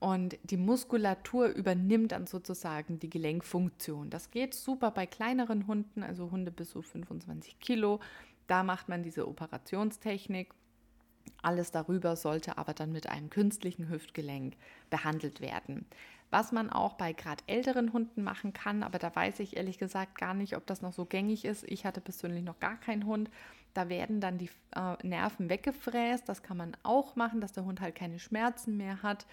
[0.01, 4.09] Und die Muskulatur übernimmt dann sozusagen die Gelenkfunktion.
[4.09, 8.01] Das geht super bei kleineren Hunden, also Hunde bis so 25 Kilo.
[8.47, 10.55] Da macht man diese Operationstechnik.
[11.43, 14.57] Alles darüber sollte aber dann mit einem künstlichen Hüftgelenk
[14.91, 15.87] behandelt werden.
[16.31, 20.17] Was man auch bei gerade älteren Hunden machen kann, aber da weiß ich ehrlich gesagt
[20.17, 21.65] gar nicht, ob das noch so gängig ist.
[21.65, 23.31] Ich hatte persönlich noch gar keinen Hund.
[23.75, 26.29] Da werden dann die äh, Nerven weggefräst.
[26.29, 29.27] Das kann man auch machen, dass der Hund halt keine Schmerzen mehr hat.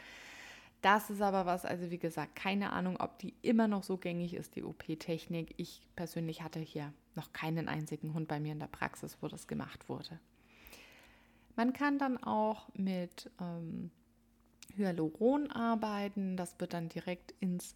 [0.82, 4.34] Das ist aber was, also wie gesagt, keine Ahnung, ob die immer noch so gängig
[4.34, 5.54] ist, die OP-Technik.
[5.58, 9.48] Ich persönlich hatte hier noch keinen einzigen Hund bei mir in der Praxis, wo das
[9.48, 10.20] gemacht wurde.
[11.58, 13.90] Man kann dann auch mit ähm,
[14.76, 16.38] Hyaluron arbeiten.
[16.38, 17.76] Das wird dann direkt ins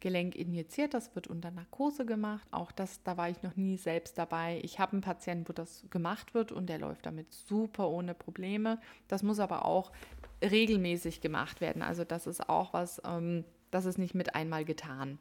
[0.00, 0.94] Gelenk injiziert.
[0.94, 2.48] Das wird unter Narkose gemacht.
[2.50, 4.58] Auch das, da war ich noch nie selbst dabei.
[4.64, 8.80] Ich habe einen Patienten, wo das gemacht wird und der läuft damit super ohne Probleme.
[9.06, 9.92] Das muss aber auch
[10.42, 11.82] regelmäßig gemacht werden.
[11.82, 15.18] Also das ist auch was, ähm, das ist nicht mit einmal getan.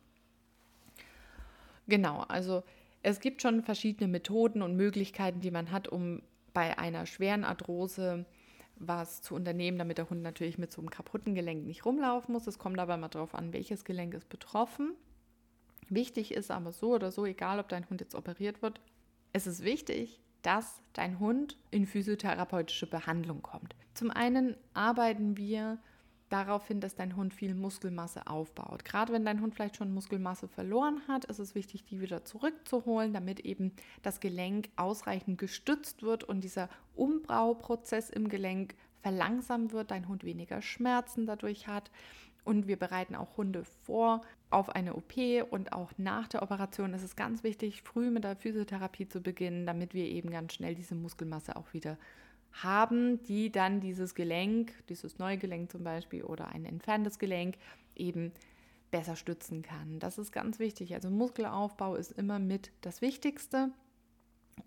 [1.90, 2.64] Genau, also
[3.04, 6.22] es gibt schon verschiedene Methoden und Möglichkeiten, die man hat, um
[6.60, 8.26] bei einer schweren Arthrose
[8.76, 12.48] was zu unternehmen, damit der Hund natürlich mit so einem kaputten Gelenk nicht rumlaufen muss.
[12.48, 14.92] Es kommt aber mal darauf an, welches Gelenk ist betroffen.
[15.88, 18.82] Wichtig ist aber so oder so, egal ob dein Hund jetzt operiert wird,
[19.32, 23.74] es ist wichtig, dass dein Hund in physiotherapeutische Behandlung kommt.
[23.94, 25.78] Zum einen arbeiten wir
[26.30, 28.86] darauf hin, dass dein Hund viel Muskelmasse aufbaut.
[28.86, 33.14] Gerade wenn dein Hund vielleicht schon Muskelmasse verloren hat, ist es wichtig, die wieder zurückzuholen,
[33.14, 33.72] damit eben
[34.04, 40.62] das Gelenk ausreichend gestützt wird und dieser Umbauprozess im Gelenk verlangsamt wird, dein Hund weniger
[40.62, 41.92] Schmerzen dadurch hat.
[42.46, 45.14] Und wir bereiten auch Hunde vor auf eine OP
[45.52, 49.66] und auch nach der Operation ist es ganz wichtig, früh mit der Physiotherapie zu beginnen,
[49.66, 51.98] damit wir eben ganz schnell diese Muskelmasse auch wieder
[52.52, 57.56] haben, die dann dieses Gelenk, dieses neue Gelenk zum Beispiel oder ein entferntes Gelenk
[57.96, 58.32] eben
[58.92, 60.00] besser stützen kann.
[60.00, 60.94] Das ist ganz wichtig.
[60.94, 63.70] Also Muskelaufbau ist immer mit das Wichtigste.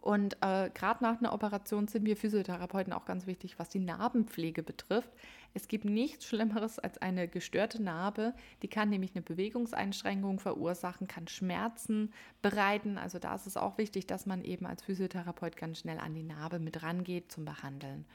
[0.00, 4.62] Und äh, gerade nach einer Operation sind wir Physiotherapeuten auch ganz wichtig, was die Narbenpflege
[4.62, 5.10] betrifft.
[5.54, 8.34] Es gibt nichts Schlimmeres als eine gestörte Narbe.
[8.62, 12.98] Die kann nämlich eine Bewegungseinschränkung verursachen, kann Schmerzen bereiten.
[12.98, 16.22] Also da ist es auch wichtig, dass man eben als Physiotherapeut ganz schnell an die
[16.22, 18.06] Narbe mit rangeht zum Behandeln.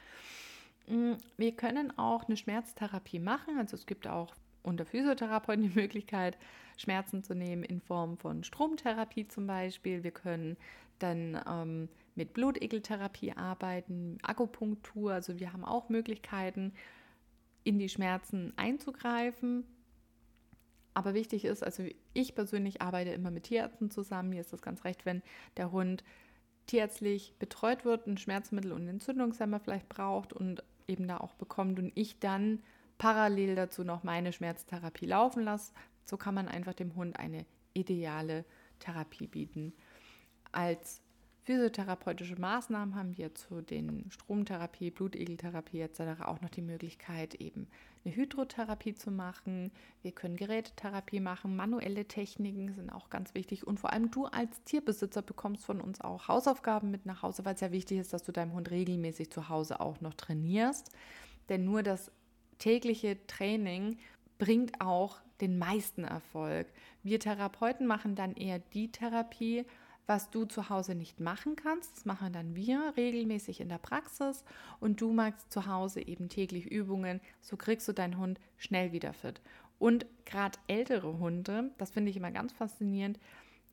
[0.87, 3.57] Mm, wir können auch eine Schmerztherapie machen.
[3.59, 6.37] Also es gibt auch unter Physiotherapeuten die Möglichkeit,
[6.77, 10.03] Schmerzen zu nehmen in Form von Stromtherapie zum Beispiel.
[10.03, 10.57] Wir können
[10.99, 15.13] dann ähm, mit Blutegeltherapie arbeiten, Akupunktur.
[15.13, 16.73] Also wir haben auch Möglichkeiten,
[17.67, 19.65] in die Schmerzen einzugreifen.
[20.93, 24.29] Aber wichtig ist, also ich persönlich arbeite immer mit Tierärzten zusammen.
[24.29, 25.21] Mir ist das ganz recht, wenn
[25.57, 26.03] der Hund
[26.65, 31.91] tierärztlich betreut wird, ein Schmerzmittel und Entzündungshemmer vielleicht braucht und eben da auch bekommt und
[31.95, 32.63] ich dann
[32.97, 35.73] parallel dazu noch meine Schmerztherapie laufen lasse.
[36.05, 38.45] So kann man einfach dem Hund eine ideale
[38.79, 39.73] Therapie bieten.
[40.53, 41.01] Als
[41.47, 46.21] physiotherapeutische Maßnahmen haben wir zu den Stromtherapie, Blutegeltherapie etc.
[46.25, 47.67] auch noch die Möglichkeit, eben
[48.03, 49.71] eine Hydrotherapie zu machen.
[50.01, 53.65] Wir können Gerätetherapie machen, manuelle Techniken sind auch ganz wichtig.
[53.65, 57.55] Und vor allem du als Tierbesitzer bekommst von uns auch Hausaufgaben mit nach Hause, weil
[57.55, 60.91] es ja wichtig ist, dass du deinem Hund regelmäßig zu Hause auch noch trainierst.
[61.47, 62.11] Denn nur das
[62.59, 63.99] tägliche Training
[64.37, 66.67] bringt auch den meisten Erfolg.
[67.03, 69.65] Wir Therapeuten machen dann eher die Therapie,
[70.07, 71.97] was du zu Hause nicht machen kannst.
[71.97, 74.43] Das machen dann wir regelmäßig in der Praxis
[74.79, 77.21] und du magst zu Hause eben täglich Übungen.
[77.41, 79.41] So kriegst du deinen Hund schnell wieder fit.
[79.77, 83.19] Und gerade ältere Hunde, das finde ich immer ganz faszinierend,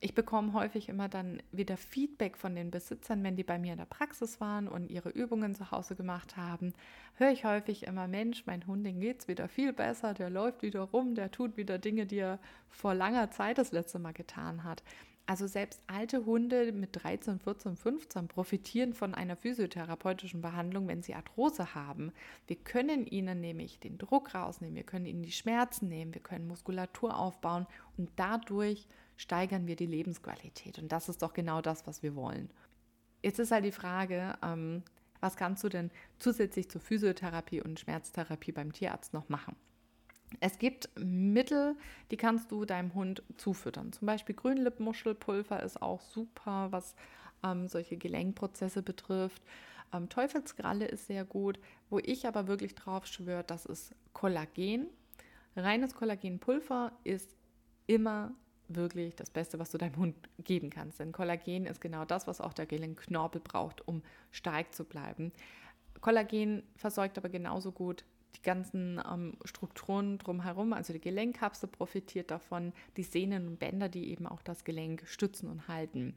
[0.05, 3.79] ich bekomme häufig immer dann wieder Feedback von den Besitzern, wenn die bei mir in
[3.79, 6.75] der Praxis waren und ihre Übungen zu Hause gemacht haben.
[7.15, 10.83] Höre ich häufig immer, Mensch, mein Hund, geht es wieder viel besser, der läuft wieder
[10.83, 14.83] rum, der tut wieder Dinge, die er vor langer Zeit das letzte Mal getan hat.
[15.27, 21.15] Also selbst alte Hunde mit 13, 14, 15 profitieren von einer physiotherapeutischen Behandlung, wenn sie
[21.15, 22.13] Arthrose haben.
[22.47, 26.47] Wir können ihnen nämlich den Druck rausnehmen, wir können ihnen die Schmerzen nehmen, wir können
[26.47, 30.79] Muskulatur aufbauen und dadurch steigern wir die Lebensqualität.
[30.79, 32.51] Und das ist doch genau das, was wir wollen.
[33.23, 34.83] Jetzt ist halt die Frage, ähm,
[35.21, 39.57] was kannst du denn zusätzlich zur Physiotherapie und Schmerztherapie beim Tierarzt noch machen?
[40.41, 41.77] Es gibt Mittel,
[42.11, 43.93] die kannst du deinem Hund zufüttern.
[43.93, 46.95] Zum Beispiel Grünlippmuschelpulver ist auch super, was
[47.43, 49.43] ähm, solche Gelenkprozesse betrifft.
[49.93, 51.59] Ähm, Teufelskralle ist sehr gut.
[51.91, 54.87] Wo ich aber wirklich drauf schwöre, das ist Kollagen.
[55.57, 57.35] Reines Kollagenpulver ist
[57.87, 58.33] immer
[58.69, 60.99] wirklich das Beste, was du deinem Hund geben kannst.
[60.99, 65.33] Denn Kollagen ist genau das, was auch der Gelenkknorpel braucht, um stark zu bleiben.
[66.01, 68.05] Kollagen versorgt aber genauso gut
[68.37, 74.11] die ganzen ähm, Strukturen drumherum, also die Gelenkkapsel profitiert davon, die Sehnen und Bänder, die
[74.11, 76.15] eben auch das Gelenk stützen und halten.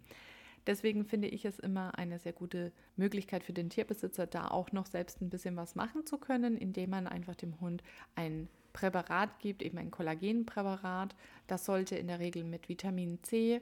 [0.68, 4.86] Deswegen finde ich es immer eine sehr gute Möglichkeit für den Tierbesitzer, da auch noch
[4.86, 7.84] selbst ein bisschen was machen zu können, indem man einfach dem Hund
[8.16, 11.16] ein Präparat gibt, eben ein Kollagenpräparat.
[11.48, 13.62] Das sollte in der Regel mit Vitamin C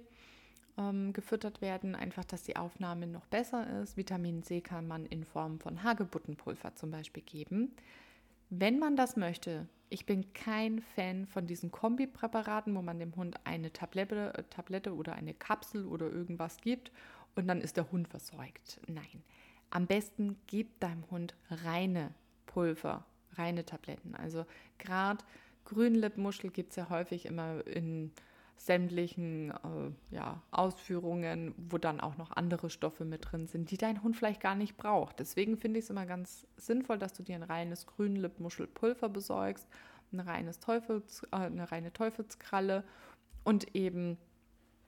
[0.78, 3.98] ähm, gefüttert werden, einfach, dass die Aufnahme noch besser ist.
[3.98, 7.76] Vitamin C kann man in Form von Hagebuttenpulver zum Beispiel geben.
[8.50, 13.36] Wenn man das möchte, ich bin kein Fan von diesen Kombipräparaten, wo man dem Hund
[13.44, 16.92] eine Tablette, äh, Tablette oder eine Kapsel oder irgendwas gibt
[17.36, 18.80] und dann ist der Hund versorgt.
[18.88, 19.24] Nein,
[19.70, 22.14] am besten gib deinem Hund reine
[22.46, 24.16] Pulver, reine Tabletten.
[24.16, 24.46] Also
[24.78, 25.24] gerade
[25.66, 28.12] Grünlippmuschel gibt es ja häufig immer in
[28.58, 34.02] sämtlichen äh, ja, Ausführungen, wo dann auch noch andere Stoffe mit drin sind, die dein
[34.02, 35.20] Hund vielleicht gar nicht braucht.
[35.20, 39.68] Deswegen finde ich es immer ganz sinnvoll, dass du dir ein reines Grünlippmuschelpulver besorgst,
[40.12, 42.84] ein reines Teufels, äh, eine reine Teufelskralle
[43.44, 44.18] und eben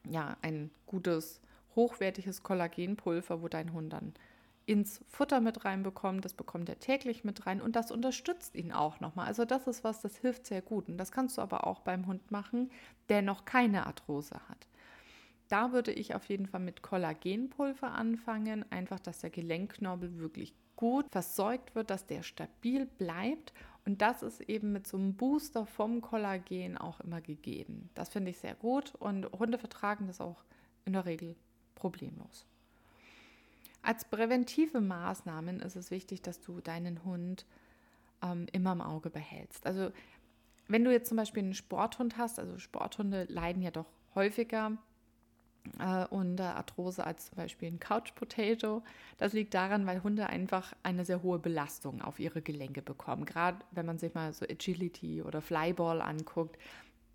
[0.09, 1.41] ja, ein gutes,
[1.75, 4.13] hochwertiges Kollagenpulver, wo dein Hund dann
[4.67, 6.25] ins Futter mit reinbekommt.
[6.25, 9.25] Das bekommt er täglich mit rein und das unterstützt ihn auch nochmal.
[9.25, 10.89] Also das ist was, das hilft sehr gut.
[10.89, 12.69] Und das kannst du aber auch beim Hund machen,
[13.09, 14.67] der noch keine Arthrose hat.
[15.47, 21.05] Da würde ich auf jeden Fall mit Kollagenpulver anfangen, einfach, dass der Gelenkknorpel wirklich gut
[21.11, 23.53] versorgt wird, dass der stabil bleibt.
[23.85, 27.89] Und das ist eben mit so einem Booster vom Kollagen auch immer gegeben.
[27.95, 30.43] Das finde ich sehr gut und Hunde vertragen das auch
[30.83, 31.37] in der Regel
[31.73, 32.45] problemlos.
[33.87, 37.45] Als präventive Maßnahmen ist es wichtig, dass du deinen Hund
[38.21, 39.65] ähm, immer im Auge behältst.
[39.65, 39.91] Also
[40.67, 44.73] wenn du jetzt zum Beispiel einen Sporthund hast, also Sporthunde leiden ja doch häufiger
[45.79, 48.83] äh, unter Arthrose als zum Beispiel ein Couch Potato.
[49.19, 53.23] Das liegt daran, weil Hunde einfach eine sehr hohe Belastung auf ihre Gelenke bekommen.
[53.23, 56.57] Gerade wenn man sich mal so Agility oder Flyball anguckt,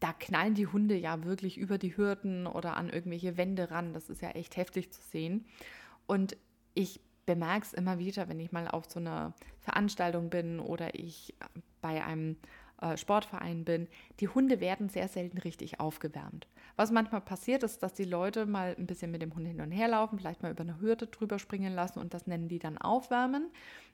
[0.01, 3.93] da knallen die Hunde ja wirklich über die Hürden oder an irgendwelche Wände ran.
[3.93, 5.45] Das ist ja echt heftig zu sehen.
[6.07, 6.39] Und
[6.75, 11.35] ich bemerke es immer wieder, wenn ich mal auf so einer Veranstaltung bin oder ich
[11.81, 12.37] bei einem
[12.83, 13.89] äh, Sportverein bin,
[14.21, 16.49] die Hunde werden sehr selten richtig aufgewärmt.
[16.77, 19.71] Was manchmal passiert ist, dass die Leute mal ein bisschen mit dem Hund hin und
[19.71, 22.79] her laufen, vielleicht mal über eine Hürde drüber springen lassen und das nennen die dann
[22.79, 23.51] aufwärmen.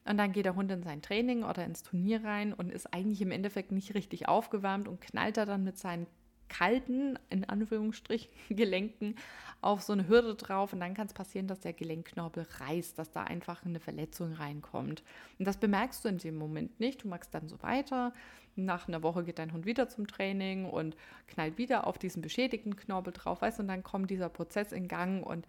[0.07, 3.21] Und dann geht der Hund in sein Training oder ins Turnier rein und ist eigentlich
[3.21, 6.07] im Endeffekt nicht richtig aufgewärmt und knallt er dann mit seinen
[6.49, 9.15] kalten, in Anführungsstrichen, Gelenken
[9.61, 13.11] auf so eine Hürde drauf und dann kann es passieren, dass der Gelenkknorpel reißt, dass
[13.11, 15.03] da einfach eine Verletzung reinkommt.
[15.39, 17.03] Und das bemerkst du in dem Moment nicht.
[17.03, 18.13] Du machst dann so weiter.
[18.55, 22.77] Nach einer Woche geht dein Hund wieder zum Training und knallt wieder auf diesen beschädigten
[22.77, 25.47] Knorpel drauf, weißt und dann kommt dieser Prozess in Gang und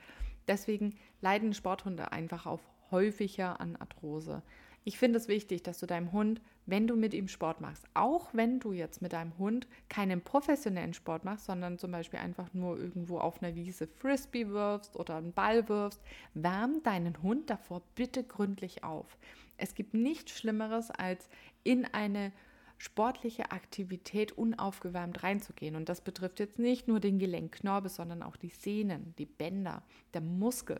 [0.47, 4.41] deswegen leiden Sporthunde einfach auf häufiger an Arthrose.
[4.85, 8.29] Ich finde es wichtig, dass du deinem Hund, wenn du mit ihm Sport machst, auch
[8.33, 12.77] wenn du jetzt mit deinem Hund keinen professionellen Sport machst, sondern zum Beispiel einfach nur
[12.77, 16.01] irgendwo auf einer Wiese Frisbee wirfst oder einen Ball wirfst,
[16.33, 19.17] wärm deinen Hund davor bitte gründlich auf.
[19.57, 21.29] Es gibt nichts Schlimmeres, als
[21.63, 22.31] in eine
[22.77, 25.75] sportliche Aktivität unaufgewärmt reinzugehen.
[25.75, 30.21] Und das betrifft jetzt nicht nur den Gelenkknorpel, sondern auch die Sehnen, die Bänder, der
[30.21, 30.79] Muskel.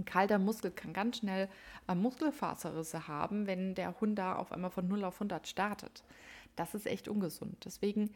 [0.00, 1.48] Ein kalter Muskel kann ganz schnell
[1.86, 6.04] äh, Muskelfaserrisse haben, wenn der Hund da auf einmal von 0 auf 100 startet.
[6.56, 7.62] Das ist echt ungesund.
[7.66, 8.10] Deswegen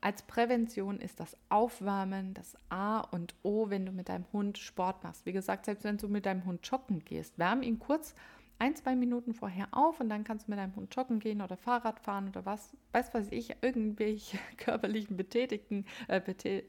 [0.00, 5.04] als Prävention ist das Aufwärmen das A und O, wenn du mit deinem Hund Sport
[5.04, 5.26] machst.
[5.26, 8.14] Wie gesagt, selbst wenn du mit deinem Hund joggen gehst, wärm ihn kurz
[8.58, 11.58] ein, zwei Minuten vorher auf und dann kannst du mit deinem Hund joggen gehen oder
[11.58, 16.64] Fahrrad fahren oder was, weiß was ich, irgendwelche körperlichen Betätigten, äh, betä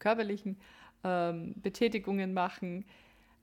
[0.00, 0.56] körperlichen
[1.04, 2.84] ähm, Betätigungen machen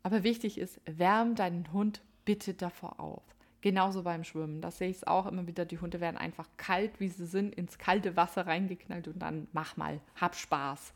[0.05, 3.23] aber wichtig ist, wärm deinen Hund bitte davor auf.
[3.61, 4.61] Genauso beim Schwimmen.
[4.61, 5.65] Das sehe ich auch immer wieder.
[5.65, 9.77] Die Hunde werden einfach kalt, wie sie sind, ins kalte Wasser reingeknallt und dann mach
[9.77, 10.93] mal, hab Spaß.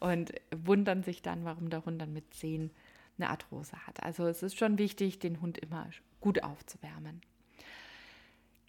[0.00, 2.70] Und wundern sich dann, warum der Hund dann mit Zehen
[3.18, 4.02] eine Arthrose hat.
[4.02, 5.90] Also es ist schon wichtig, den Hund immer
[6.22, 7.20] gut aufzuwärmen.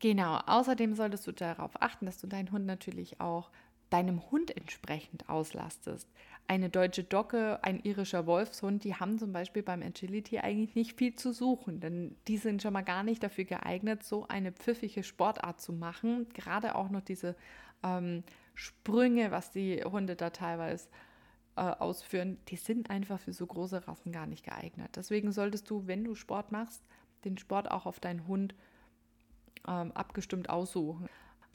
[0.02, 3.52] Genau, außerdem solltest du darauf achten, dass du deinen Hund natürlich auch
[3.90, 6.10] deinem Hund entsprechend auslastest.
[6.48, 11.16] Eine deutsche Docke, ein irischer Wolfshund, die haben zum Beispiel beim Agility eigentlich nicht viel
[11.16, 15.60] zu suchen, denn die sind schon mal gar nicht dafür geeignet, so eine pfiffige Sportart
[15.60, 16.28] zu machen.
[16.34, 17.36] Gerade auch noch diese
[17.84, 20.88] ähm, Sprünge, was die Hunde da teilweise
[21.58, 24.92] äh, ausführen, die sind einfach für so große Rassen gar nicht geeignet.
[24.96, 26.82] Deswegen solltest du, wenn du Sport machst,
[27.26, 28.56] den Sport auch auf deinen Hund
[29.68, 31.10] ähm, abgestimmt aussuchen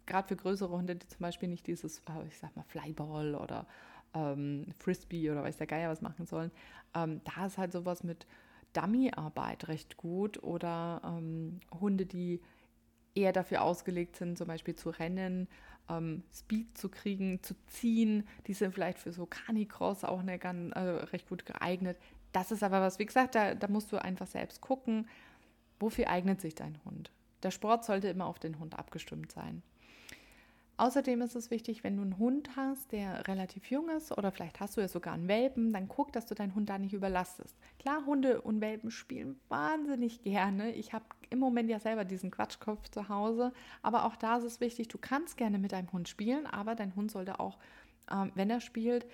[0.07, 3.67] gerade für größere Hunde, die zum Beispiel nicht dieses, äh, ich sag mal, Flyball oder
[4.15, 6.51] ähm, Frisbee oder weiß der Geier was machen sollen,
[6.95, 8.27] ähm, da ist halt sowas mit
[8.73, 12.41] Dummyarbeit recht gut oder ähm, Hunde, die
[13.15, 15.49] eher dafür ausgelegt sind, zum Beispiel zu rennen,
[15.89, 18.27] ähm, Speed zu kriegen, zu ziehen.
[18.47, 21.99] Die sind vielleicht für so Canicross auch eine, ganz, äh, recht gut geeignet.
[22.33, 25.07] das ist aber was, wie gesagt, da, da musst du einfach selbst gucken,
[25.79, 27.11] wofür eignet sich dein Hund.
[27.43, 29.63] Der Sport sollte immer auf den Hund abgestimmt sein.
[30.83, 34.59] Außerdem ist es wichtig, wenn du einen Hund hast, der relativ jung ist oder vielleicht
[34.59, 37.57] hast du ja sogar einen Welpen, dann guck, dass du deinen Hund da nicht überlastest.
[37.79, 40.73] Klar, Hunde und Welpen spielen wahnsinnig gerne.
[40.73, 43.53] Ich habe im Moment ja selber diesen Quatschkopf zu Hause,
[43.83, 46.97] aber auch da ist es wichtig, du kannst gerne mit deinem Hund spielen, aber dein
[46.97, 47.59] Hund sollte auch,
[48.11, 49.07] ähm, wenn er spielt,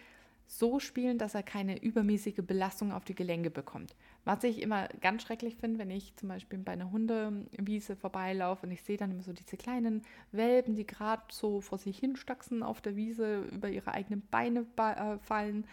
[0.47, 3.95] so spielen, dass er keine übermäßige Belastung auf die Gelenke bekommt.
[4.29, 8.73] Was ich immer ganz schrecklich finde, wenn ich zum Beispiel bei einer Hundewiese vorbeilaufe und
[8.73, 10.03] ich sehe dann immer so diese kleinen
[10.33, 15.17] Welpen, die gerade so vor sich hinstaxen auf der Wiese, über ihre eigenen Beine äh,
[15.21, 15.67] fallen.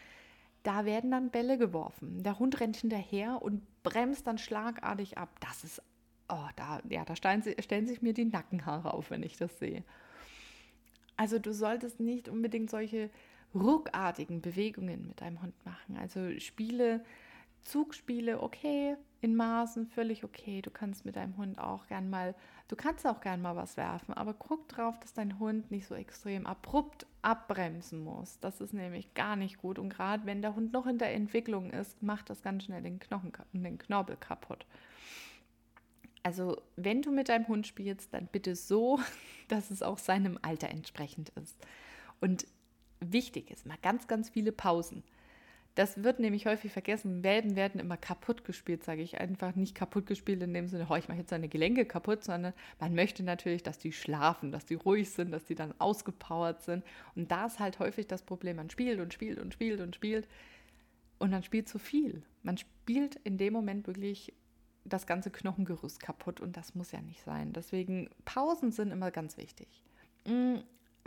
[0.64, 2.24] Da werden dann Bälle geworfen.
[2.24, 5.38] Der Hund rennt hinterher und bremst dann schlagartig ab.
[5.42, 5.82] Das ist,
[6.30, 9.84] oh, da, ja, da stellen, stellen sich mir die Nackenhaare auf, wenn ich das sehe.
[11.18, 13.10] Also du solltest nicht unbedingt solche
[13.54, 15.98] ruckartigen Bewegungen mit deinem Hund machen.
[15.98, 17.04] Also Spiele,
[17.66, 20.62] Zugspiele, okay, in Maßen völlig okay.
[20.62, 22.36] Du kannst mit deinem Hund auch gern mal,
[22.68, 25.96] du kannst auch gern mal was werfen, aber guck drauf, dass dein Hund nicht so
[25.96, 28.40] extrem abrupt abbremsen muss.
[28.40, 29.80] Das ist nämlich gar nicht gut.
[29.80, 33.00] Und gerade wenn der Hund noch in der Entwicklung ist, macht das ganz schnell den
[33.00, 34.66] Knochen, den Knorpel kaputt.
[36.22, 39.00] Also, wenn du mit deinem Hund spielst, dann bitte so,
[39.48, 41.58] dass es auch seinem Alter entsprechend ist.
[42.22, 42.46] Und
[43.00, 45.04] wichtig ist, mal ganz, ganz viele Pausen.
[45.76, 47.22] Das wird nämlich häufig vergessen.
[47.22, 49.56] Welpen werden immer kaputt gespielt, sage ich einfach.
[49.56, 53.24] Nicht kaputt gespielt in dem Sinne, ich mache jetzt seine Gelenke kaputt, sondern man möchte
[53.24, 56.86] natürlich, dass die schlafen, dass die ruhig sind, dass die dann ausgepowert sind.
[57.16, 60.28] Und da ist halt häufig das Problem, man spielt und spielt und spielt und spielt
[61.20, 62.24] und man spielt zu viel.
[62.42, 64.34] Man spielt in dem Moment wirklich
[64.86, 67.52] das ganze Knochengerüst kaputt und das muss ja nicht sein.
[67.52, 69.68] Deswegen Pausen sind immer ganz wichtig.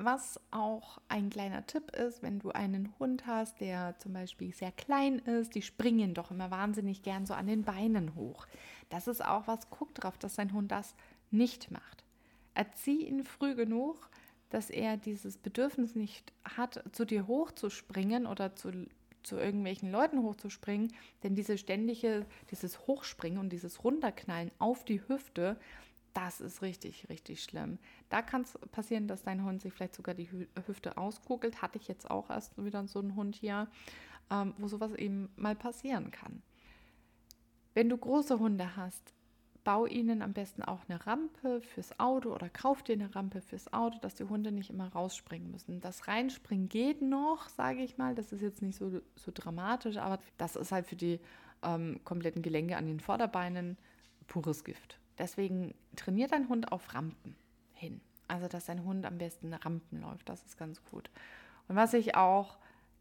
[0.00, 4.70] Was auch ein kleiner Tipp ist, wenn du einen Hund hast, der zum Beispiel sehr
[4.70, 8.46] klein ist, die springen doch immer wahnsinnig gern so an den Beinen hoch.
[8.90, 10.94] Das ist auch was, guck drauf, dass dein Hund das
[11.32, 12.04] nicht macht.
[12.54, 14.08] Erzieh ihn früh genug,
[14.50, 18.86] dass er dieses Bedürfnis nicht hat, zu dir hochzuspringen oder zu,
[19.24, 20.92] zu irgendwelchen Leuten hochzuspringen,
[21.24, 25.58] denn diese ständige, dieses Hochspringen und dieses Runterknallen auf die Hüfte,
[26.18, 27.78] das ist richtig, richtig schlimm.
[28.08, 30.28] Da kann es passieren, dass dein Hund sich vielleicht sogar die
[30.66, 31.62] Hüfte auskugelt.
[31.62, 33.68] Hatte ich jetzt auch erst wieder so einen Hund hier,
[34.28, 36.42] ähm, wo sowas eben mal passieren kann.
[37.72, 39.14] Wenn du große Hunde hast,
[39.62, 43.72] bau ihnen am besten auch eine Rampe fürs Auto oder kauf dir eine Rampe fürs
[43.72, 45.80] Auto, dass die Hunde nicht immer rausspringen müssen.
[45.80, 48.16] Das Reinspringen geht noch, sage ich mal.
[48.16, 51.20] Das ist jetzt nicht so, so dramatisch, aber das ist halt für die
[51.62, 53.78] ähm, kompletten Gelenke an den Vorderbeinen
[54.26, 54.97] pures Gift.
[55.18, 57.36] Deswegen trainiert dein Hund auf Rampen
[57.72, 58.00] hin.
[58.28, 60.28] Also, dass dein Hund am besten Rampen läuft.
[60.28, 61.10] Das ist ganz gut.
[61.66, 62.58] Und was ich auch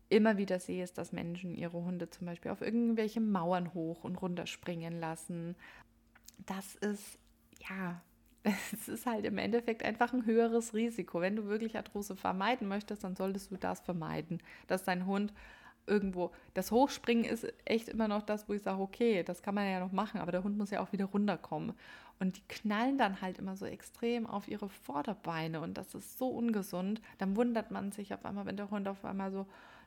[0.10, 4.16] immer wieder sehe, ist, dass Menschen ihre Hunde zum Beispiel auf irgendwelche Mauern hoch und
[4.22, 5.56] runter springen lassen.
[6.46, 7.20] Das ist,
[7.70, 8.02] ja,
[8.74, 11.22] es ist halt im Endeffekt einfach ein höheres Risiko.
[11.22, 15.34] Wenn du wirklich Arthrose vermeiden möchtest, dann solltest du das vermeiden, dass dein Hund
[15.88, 16.32] irgendwo.
[16.54, 19.80] Das Hochspringen ist echt immer noch das, wo ich sage, okay, das kann man ja
[19.80, 21.74] noch machen, aber der Hund muss ja auch wieder runterkommen.
[22.20, 26.28] Und die knallen dann halt immer so extrem auf ihre Vorderbeine und das ist so
[26.28, 27.02] ungesund.
[27.20, 29.46] Dann wundert man sich auf einmal, wenn der Hund auf einmal so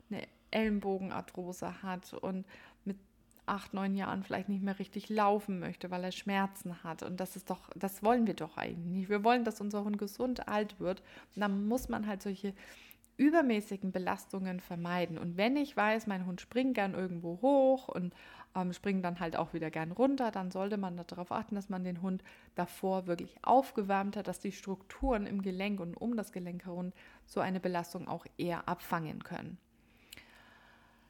[0.09, 2.45] eine Ellenbogenarthrose hat und
[2.85, 2.97] mit
[3.45, 7.03] acht, neun Jahren vielleicht nicht mehr richtig laufen möchte, weil er Schmerzen hat.
[7.03, 9.09] Und das ist doch, das wollen wir doch eigentlich nicht.
[9.09, 11.01] Wir wollen, dass unser Hund gesund alt wird.
[11.35, 12.53] Und dann muss man halt solche
[13.21, 15.19] übermäßigen Belastungen vermeiden.
[15.19, 18.15] Und wenn ich weiß, mein Hund springt gern irgendwo hoch und
[18.55, 21.83] ähm, springt dann halt auch wieder gern runter, dann sollte man darauf achten, dass man
[21.83, 22.23] den Hund
[22.55, 26.93] davor wirklich aufgewärmt hat, dass die Strukturen im Gelenk und um das Gelenk herum
[27.27, 29.59] so eine Belastung auch eher abfangen können.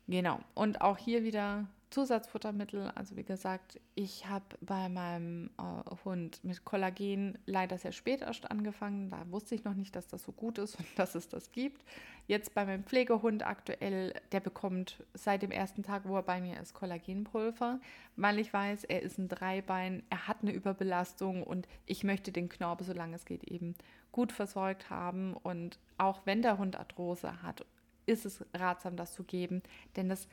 [0.10, 0.42] Genau.
[0.54, 2.90] Und auch hier wieder Zusatzfuttermittel.
[2.96, 8.50] Also wie gesagt, ich habe bei meinem äh, Hund mit Kollagen leider sehr spät erst
[8.50, 9.10] angefangen.
[9.10, 11.84] Da wusste ich noch nicht, dass das so gut ist und dass es das gibt.
[12.28, 16.60] Jetzt bei meinem Pflegehund aktuell, der bekommt seit dem ersten Tag, wo er bei mir
[16.60, 17.80] ist, Kollagenpulver,
[18.16, 22.48] weil ich weiß, er ist ein Dreibein, er hat eine Überbelastung und ich möchte den
[22.48, 23.76] Knorpel, solange es geht, eben
[24.14, 25.34] gut versorgt haben.
[25.34, 27.66] Und auch wenn der Hund Arthrose hat,
[28.06, 29.62] ist es ratsam, das zu geben,
[29.96, 30.28] denn das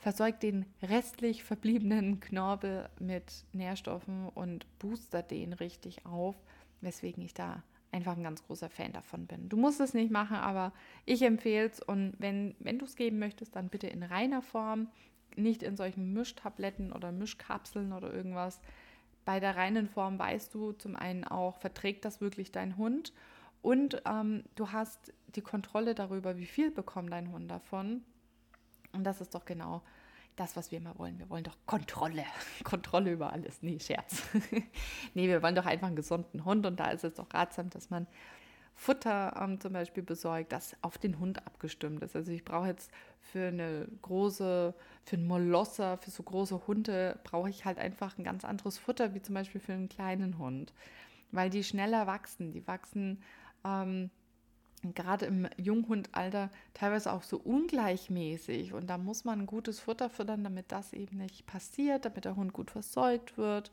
[0.00, 6.34] versorgt den restlich verbliebenen Knorpel mit Nährstoffen und boostert den richtig auf,
[6.80, 9.48] weswegen ich da einfach ein ganz großer Fan davon bin.
[9.50, 10.72] Du musst es nicht machen, aber
[11.04, 14.88] ich empfehle es und wenn, wenn du es geben möchtest, dann bitte in reiner Form,
[15.36, 18.60] nicht in solchen Mischtabletten oder Mischkapseln oder irgendwas.
[19.26, 23.12] Bei der reinen Form weißt du zum einen auch, verträgt das wirklich dein Hund
[23.60, 28.02] und ähm, du hast die Kontrolle darüber, wie viel bekommt dein Hund davon
[28.92, 29.82] und das ist doch genau
[30.36, 31.18] das, was wir immer wollen.
[31.18, 32.24] Wir wollen doch Kontrolle.
[32.64, 33.62] Kontrolle über alles.
[33.62, 34.22] Nee, Scherz.
[35.14, 37.90] nee, wir wollen doch einfach einen gesunden Hund und da ist es doch ratsam, dass
[37.90, 38.06] man
[38.74, 42.16] Futter ähm, zum Beispiel besorgt, das auf den Hund abgestimmt ist.
[42.16, 44.74] Also ich brauche jetzt für eine große,
[45.04, 49.12] für einen Molosser, für so große Hunde, brauche ich halt einfach ein ganz anderes Futter,
[49.14, 50.72] wie zum Beispiel für einen kleinen Hund.
[51.30, 52.52] Weil die schneller wachsen.
[52.52, 53.22] Die wachsen
[53.64, 54.10] ähm,
[54.82, 58.72] gerade im Junghundalter teilweise auch so ungleichmäßig.
[58.72, 62.36] Und da muss man ein gutes Futter füttern, damit das eben nicht passiert, damit der
[62.36, 63.70] Hund gut versorgt wird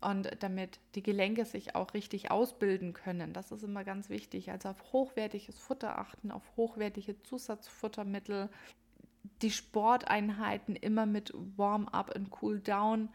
[0.00, 3.32] und damit die Gelenke sich auch richtig ausbilden können.
[3.32, 4.50] Das ist immer ganz wichtig.
[4.50, 8.48] Also auf hochwertiges Futter achten, auf hochwertige Zusatzfuttermittel,
[9.42, 13.08] die Sporteinheiten immer mit Warm-up und Cool-down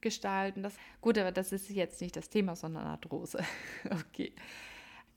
[0.00, 0.62] gestalten.
[0.62, 3.44] Das, gut, aber das ist jetzt nicht das Thema, sondern Arthrose.
[3.90, 4.32] okay.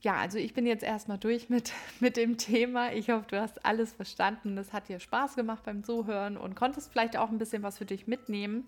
[0.04, 2.92] Ja, also ich bin jetzt erstmal durch mit, mit dem Thema.
[2.94, 4.58] Ich hoffe, du hast alles verstanden.
[4.58, 7.86] Es hat dir Spaß gemacht beim Zuhören und konntest vielleicht auch ein bisschen was für
[7.86, 8.68] dich mitnehmen.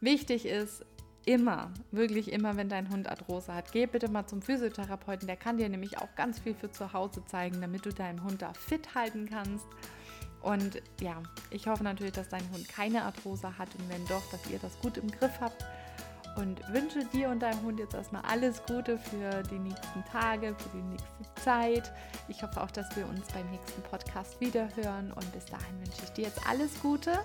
[0.00, 0.84] Wichtig ist,
[1.24, 5.26] immer, wirklich immer, wenn dein Hund Arthrose hat, geh bitte mal zum Physiotherapeuten.
[5.26, 8.42] Der kann dir nämlich auch ganz viel für zu Hause zeigen, damit du deinem Hund
[8.42, 9.66] da fit halten kannst.
[10.40, 14.50] Und ja, ich hoffe natürlich, dass dein Hund keine Arthrose hat und wenn doch, dass
[14.50, 15.64] ihr das gut im Griff habt.
[16.36, 20.68] Und wünsche dir und deinem Hund jetzt erstmal alles Gute für die nächsten Tage, für
[20.70, 21.92] die nächste Zeit.
[22.28, 25.12] Ich hoffe auch, dass wir uns beim nächsten Podcast wiederhören.
[25.12, 27.18] Und bis dahin wünsche ich dir jetzt alles Gute.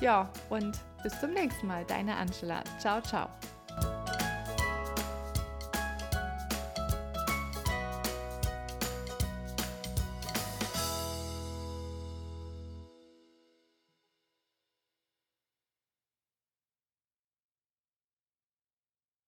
[0.00, 1.84] Ja, und bis zum nächsten Mal.
[1.86, 2.62] Deine Angela.
[2.78, 3.28] Ciao, ciao.